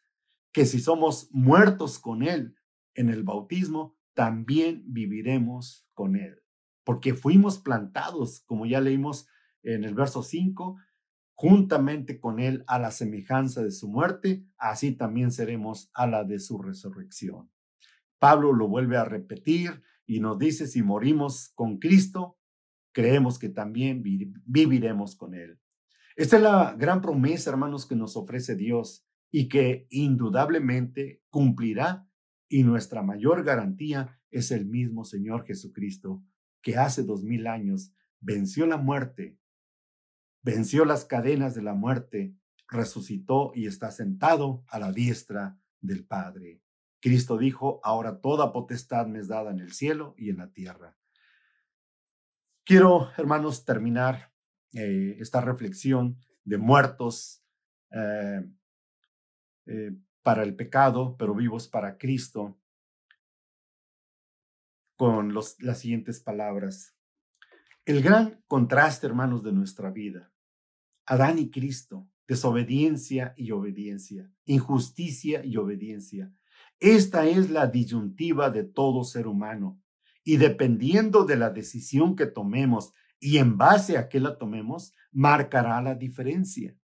que 0.51 0.66
si 0.66 0.82
somos 0.82 1.30
muertos 1.32 1.97
con 1.97 2.22
Él, 2.22 2.57
en 2.93 3.09
el 3.09 3.24
bautismo, 3.24 3.97
también 4.14 4.84
viviremos 4.88 5.88
con 5.93 6.18
Él, 6.18 6.43
porque 6.84 7.14
fuimos 7.14 7.59
plantados, 7.59 8.41
como 8.41 8.66
ya 8.66 8.82
leímos 8.82 9.30
en 9.64 9.86
el 9.86 9.93
verso 9.93 10.22
5, 10.22 10.76
juntamente 11.42 12.20
con 12.20 12.39
Él 12.39 12.64
a 12.68 12.78
la 12.78 12.92
semejanza 12.92 13.64
de 13.64 13.72
su 13.72 13.89
muerte, 13.89 14.46
así 14.60 14.92
también 14.92 15.32
seremos 15.32 15.89
a 15.96 16.06
la 16.06 16.24
de 16.24 16.38
su 16.38 16.60
resurrección. 16.62 17.50
Pablo 18.20 18.54
lo 18.54 18.68
vuelve 18.68 18.98
a 18.98 19.06
repetir 19.06 19.82
y 20.06 20.20
nos 20.20 20.38
dice, 20.38 20.68
si 20.68 20.84
morimos 20.84 21.52
con 21.56 21.80
Cristo, 21.80 22.38
creemos 22.92 23.39
que 23.39 23.50
también 23.50 24.04
viviremos 24.46 25.16
con 25.16 25.34
Él. 25.34 25.60
Esta 26.16 26.38
es 26.38 26.44
la 26.44 26.76
gran 26.78 27.02
promesa, 27.02 27.50
hermanos, 27.50 27.88
que 27.88 27.96
nos 27.96 28.16
ofrece 28.16 28.56
Dios 28.56 29.04
y 29.32 29.50
que 29.50 29.88
indudablemente 29.89 31.24
cumplirá 31.32 32.08
y 32.48 32.62
nuestra 32.62 33.02
mayor 33.02 33.44
garantía 33.44 34.20
es 34.30 34.52
el 34.52 34.68
mismo 34.68 35.06
Señor 35.06 35.44
Jesucristo, 35.48 36.24
que 36.62 36.78
hace 36.78 37.02
dos 37.02 37.24
mil 37.24 37.48
años 37.48 37.96
venció 38.20 38.68
la 38.68 38.78
muerte, 38.78 39.39
venció 40.42 40.86
las 40.86 41.06
cadenas 41.06 41.56
de 41.56 41.62
la 41.62 41.74
muerte, 41.74 42.36
resucitó 42.68 43.52
y 43.54 43.68
está 43.68 43.92
sentado 43.92 44.64
a 44.68 44.80
la 44.80 44.92
diestra 44.92 45.58
del 45.82 46.06
Padre. 46.06 46.62
Cristo 47.02 47.38
dijo, 47.38 47.80
ahora 47.84 48.22
toda 48.22 48.54
potestad 48.54 49.08
me 49.08 49.20
es 49.20 49.28
dada 49.28 49.52
en 49.52 49.60
el 49.60 49.74
cielo 49.74 50.14
y 50.18 50.30
en 50.30 50.38
la 50.38 50.52
tierra. 50.52 50.98
Quiero, 52.64 53.10
hermanos, 53.18 53.66
terminar 53.66 54.32
eh, 54.74 55.18
esta 55.20 55.42
reflexión 55.42 56.18
de 56.44 56.58
muertos 56.58 57.44
eh, 57.92 58.48
eh, 59.66 59.92
para 60.22 60.44
el 60.44 60.56
pecado, 60.56 61.18
pero 61.18 61.34
vivos 61.34 61.68
para 61.68 61.98
Cristo, 61.98 62.58
con 64.96 65.34
las 65.34 65.80
siguientes 65.80 66.20
palabras. 66.20 66.96
El 67.86 68.04
gran 68.04 68.44
contraste, 68.48 69.08
hermanos, 69.08 69.44
de 69.44 69.52
nuestra 69.52 69.89
vida. 69.89 70.31
Adán 71.12 71.39
y 71.39 71.51
Cristo, 71.51 72.07
desobediencia 72.26 73.34
y 73.36 73.51
obediencia, 73.51 74.32
injusticia 74.45 75.43
y 75.43 75.57
obediencia. 75.57 76.34
Esta 76.80 77.26
es 77.26 77.49
la 77.49 77.68
disyuntiva 77.68 78.49
de 78.49 78.64
todo 78.64 79.03
ser 79.03 79.28
humano. 79.28 79.82
Y 80.24 80.38
dependiendo 80.38 81.26
de 81.26 81.36
la 81.36 81.49
decisión 81.49 82.16
que 82.16 82.28
tomemos 82.28 82.93
y 83.20 83.39
en 83.39 83.57
base 83.57 83.97
a 83.97 84.07
que 84.07 84.22
la 84.22 84.38
tomemos, 84.38 84.93
marcará 85.12 85.82
la 85.82 85.95
diferencia 85.95 86.78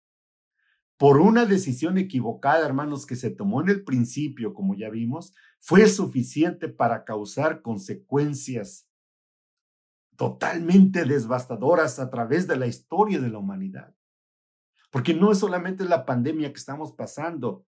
por 0.97 1.19
una 1.19 1.45
decisión 1.45 1.97
equivocada, 1.97 2.65
hermanos, 2.65 3.05
que 3.05 3.15
se 3.15 3.29
tomó 3.29 3.61
en 3.61 3.69
el 3.69 3.83
principio, 3.83 4.53
como 4.53 4.73
ya 4.75 4.89
vimos, 4.89 5.33
fue 5.59 5.87
suficiente 5.87 6.67
para 6.67 7.05
causar 7.05 7.61
consecuencias 7.61 8.89
totalmente 10.15 11.05
devastadoras 11.05 11.99
a 11.99 12.09
través 12.09 12.47
de 12.47 12.57
la 12.57 12.65
historia 12.65 13.21
de 13.21 13.29
la 13.29 13.37
humanidad. 13.37 13.96
Porque 14.89 15.13
no 15.13 15.31
es 15.31 15.39
solamente 15.39 15.83
la 15.85 16.05
pandemia 16.05 16.51
que 16.51 16.59
estamos 16.59 16.93
pasando, 16.93 17.65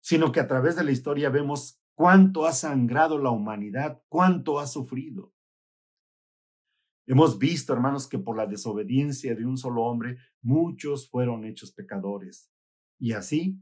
sino 0.00 0.32
que 0.32 0.40
a 0.40 0.46
través 0.46 0.76
de 0.76 0.84
la 0.84 0.92
historia 0.92 1.30
vemos 1.30 1.80
cuánto 1.94 2.46
ha 2.46 2.52
sangrado 2.52 3.18
la 3.18 3.30
humanidad, 3.30 4.02
cuánto 4.08 4.58
ha 4.58 4.66
sufrido. 4.66 5.32
Hemos 7.06 7.38
visto, 7.38 7.72
hermanos, 7.72 8.08
que 8.08 8.18
por 8.18 8.36
la 8.36 8.46
desobediencia 8.46 9.34
de 9.34 9.44
un 9.44 9.56
solo 9.56 9.82
hombre, 9.82 10.18
muchos 10.40 11.10
fueron 11.10 11.44
hechos 11.44 11.72
pecadores. 11.72 12.50
Y 12.98 13.12
así 13.12 13.60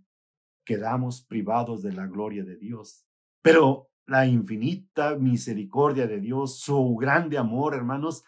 quedamos 0.65 1.25
privados 1.25 1.83
de 1.83 1.93
la 1.93 2.07
gloria 2.07 2.45
de 2.45 2.57
Dios. 2.57 3.07
Pero 3.43 3.91
la 4.07 4.27
infinita 4.27 5.17
misericordia 5.17 6.07
de 6.07 6.21
Dios, 6.21 6.61
su 6.61 6.97
grande 6.97 7.39
amor, 7.39 7.75
hermanos, 7.75 8.25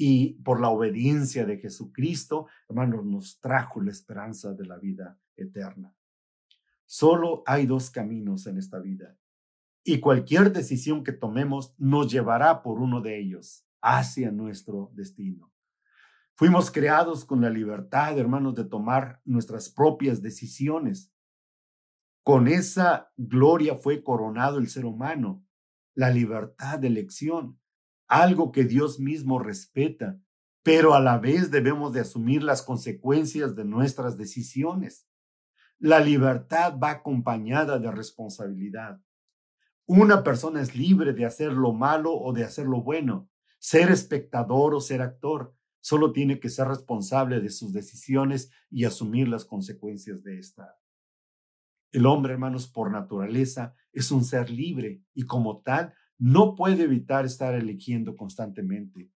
y 0.00 0.34
por 0.44 0.60
la 0.60 0.68
obediencia 0.68 1.44
de 1.44 1.58
Jesucristo, 1.58 2.46
hermanos, 2.68 3.04
nos 3.04 3.40
trajo 3.40 3.80
la 3.80 3.90
esperanza 3.90 4.54
de 4.54 4.64
la 4.64 4.78
vida 4.78 5.18
eterna. 5.34 5.92
Solo 6.86 7.42
hay 7.44 7.66
dos 7.66 7.90
caminos 7.90 8.46
en 8.46 8.58
esta 8.58 8.78
vida 8.78 9.18
y 9.82 9.98
cualquier 9.98 10.52
decisión 10.52 11.02
que 11.02 11.10
tomemos 11.10 11.74
nos 11.78 12.12
llevará 12.12 12.62
por 12.62 12.78
uno 12.78 13.00
de 13.00 13.18
ellos 13.18 13.66
hacia 13.82 14.30
nuestro 14.30 14.92
destino. 14.94 15.52
Fuimos 16.36 16.70
creados 16.70 17.24
con 17.24 17.40
la 17.40 17.50
libertad, 17.50 18.16
hermanos, 18.20 18.54
de 18.54 18.66
tomar 18.66 19.20
nuestras 19.24 19.68
propias 19.68 20.22
decisiones. 20.22 21.12
Con 22.22 22.46
esa 22.46 23.10
gloria 23.16 23.74
fue 23.74 24.04
coronado 24.04 24.58
el 24.58 24.68
ser 24.68 24.84
humano, 24.84 25.44
la 25.96 26.10
libertad 26.10 26.78
de 26.78 26.86
elección 26.86 27.58
algo 28.08 28.50
que 28.52 28.64
Dios 28.64 28.98
mismo 28.98 29.38
respeta, 29.38 30.18
pero 30.62 30.94
a 30.94 31.00
la 31.00 31.18
vez 31.18 31.50
debemos 31.50 31.92
de 31.92 32.00
asumir 32.00 32.42
las 32.42 32.62
consecuencias 32.62 33.54
de 33.54 33.64
nuestras 33.64 34.16
decisiones. 34.16 35.06
La 35.78 36.00
libertad 36.00 36.78
va 36.82 36.90
acompañada 36.90 37.78
de 37.78 37.90
responsabilidad. 37.90 39.00
Una 39.86 40.24
persona 40.24 40.60
es 40.60 40.74
libre 40.74 41.12
de 41.12 41.24
hacer 41.24 41.52
lo 41.52 41.72
malo 41.72 42.12
o 42.12 42.32
de 42.32 42.44
hacer 42.44 42.66
lo 42.66 42.82
bueno, 42.82 43.30
ser 43.58 43.90
espectador 43.90 44.74
o 44.74 44.80
ser 44.80 45.00
actor. 45.00 45.54
Solo 45.80 46.12
tiene 46.12 46.40
que 46.40 46.50
ser 46.50 46.68
responsable 46.68 47.40
de 47.40 47.50
sus 47.50 47.72
decisiones 47.72 48.50
y 48.70 48.84
asumir 48.84 49.28
las 49.28 49.44
consecuencias 49.44 50.22
de 50.24 50.38
esta. 50.38 50.76
El 51.90 52.04
hombre, 52.04 52.34
hermanos, 52.34 52.66
por 52.66 52.90
naturaleza 52.90 53.74
es 53.92 54.10
un 54.10 54.24
ser 54.24 54.50
libre 54.50 55.02
y 55.14 55.24
como 55.24 55.62
tal 55.62 55.94
no 56.18 56.54
puede 56.54 56.84
evitar 56.84 57.24
estar 57.24 57.54
eligiendo 57.54 58.16
constantemente. 58.16 59.10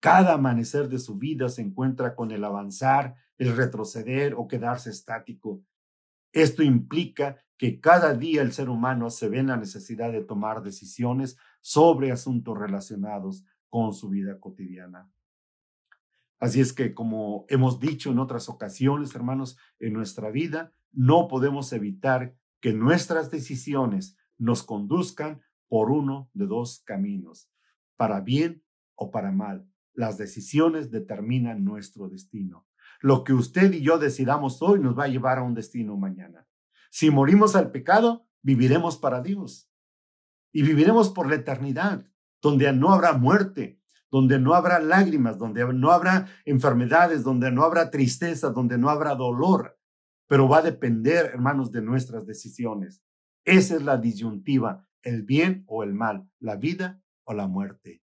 Cada 0.00 0.34
amanecer 0.34 0.88
de 0.88 0.98
su 0.98 1.16
vida 1.16 1.48
se 1.48 1.62
encuentra 1.62 2.14
con 2.14 2.30
el 2.30 2.44
avanzar, 2.44 3.16
el 3.36 3.56
retroceder 3.56 4.34
o 4.36 4.48
quedarse 4.48 4.90
estático. 4.90 5.62
Esto 6.32 6.62
implica 6.62 7.38
que 7.56 7.80
cada 7.80 8.14
día 8.14 8.42
el 8.42 8.52
ser 8.52 8.68
humano 8.68 9.10
se 9.10 9.28
ve 9.28 9.38
en 9.38 9.48
la 9.48 9.56
necesidad 9.56 10.12
de 10.12 10.22
tomar 10.22 10.62
decisiones 10.62 11.36
sobre 11.60 12.12
asuntos 12.12 12.56
relacionados 12.56 13.44
con 13.68 13.92
su 13.92 14.08
vida 14.08 14.38
cotidiana. 14.38 15.10
Así 16.38 16.60
es 16.60 16.72
que, 16.72 16.94
como 16.94 17.44
hemos 17.48 17.80
dicho 17.80 18.10
en 18.10 18.20
otras 18.20 18.48
ocasiones, 18.48 19.14
hermanos, 19.14 19.58
en 19.80 19.92
nuestra 19.92 20.30
vida 20.30 20.72
no 20.92 21.28
podemos 21.28 21.72
evitar 21.72 22.36
que 22.60 22.72
nuestras 22.72 23.30
decisiones 23.30 24.16
nos 24.38 24.62
conduzcan 24.62 25.40
por 25.68 25.90
uno 25.90 26.30
de 26.32 26.46
dos 26.46 26.82
caminos, 26.84 27.50
para 27.96 28.20
bien 28.20 28.64
o 28.94 29.10
para 29.10 29.30
mal. 29.30 29.68
Las 29.92 30.18
decisiones 30.18 30.90
determinan 30.90 31.64
nuestro 31.64 32.08
destino. 32.08 32.66
Lo 33.00 33.24
que 33.24 33.32
usted 33.32 33.72
y 33.72 33.82
yo 33.82 33.98
decidamos 33.98 34.62
hoy 34.62 34.80
nos 34.80 34.98
va 34.98 35.04
a 35.04 35.08
llevar 35.08 35.38
a 35.38 35.42
un 35.42 35.54
destino 35.54 35.96
mañana. 35.96 36.46
Si 36.90 37.10
morimos 37.10 37.54
al 37.54 37.70
pecado, 37.70 38.26
viviremos 38.42 38.96
para 38.96 39.20
Dios 39.20 39.70
y 40.52 40.62
viviremos 40.62 41.10
por 41.10 41.28
la 41.28 41.36
eternidad, 41.36 42.06
donde 42.40 42.72
no 42.72 42.92
habrá 42.92 43.12
muerte, 43.12 43.80
donde 44.10 44.38
no 44.38 44.54
habrá 44.54 44.78
lágrimas, 44.78 45.38
donde 45.38 45.70
no 45.72 45.90
habrá 45.90 46.26
enfermedades, 46.44 47.22
donde 47.22 47.52
no 47.52 47.62
habrá 47.62 47.90
tristeza, 47.90 48.50
donde 48.50 48.78
no 48.78 48.88
habrá 48.88 49.14
dolor. 49.14 49.78
Pero 50.26 50.48
va 50.48 50.58
a 50.58 50.62
depender, 50.62 51.26
hermanos, 51.26 51.70
de 51.70 51.82
nuestras 51.82 52.26
decisiones. 52.26 53.02
Esa 53.44 53.76
es 53.76 53.82
la 53.82 53.98
disyuntiva 53.98 54.87
el 55.02 55.22
bien 55.22 55.64
o 55.66 55.82
el 55.82 55.94
mal, 55.94 56.30
la 56.38 56.56
vida 56.56 57.02
o 57.24 57.34
la 57.34 57.46
muerte. 57.46 58.02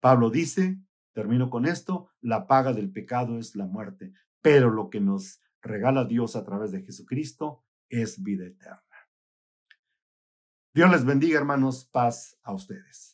Pablo 0.00 0.30
dice, 0.30 0.78
termino 1.12 1.50
con 1.50 1.66
esto, 1.66 2.10
la 2.20 2.46
paga 2.46 2.72
del 2.72 2.92
pecado 2.92 3.38
es 3.38 3.56
la 3.56 3.66
muerte, 3.66 4.12
pero 4.42 4.70
lo 4.70 4.90
que 4.90 5.00
nos 5.00 5.40
regala 5.62 6.04
Dios 6.04 6.36
a 6.36 6.44
través 6.44 6.72
de 6.72 6.82
Jesucristo 6.82 7.64
es 7.88 8.22
vida 8.22 8.46
eterna. 8.46 8.82
Dios 10.74 10.90
les 10.90 11.04
bendiga, 11.04 11.38
hermanos, 11.38 11.88
paz 11.90 12.38
a 12.42 12.52
ustedes. 12.52 13.13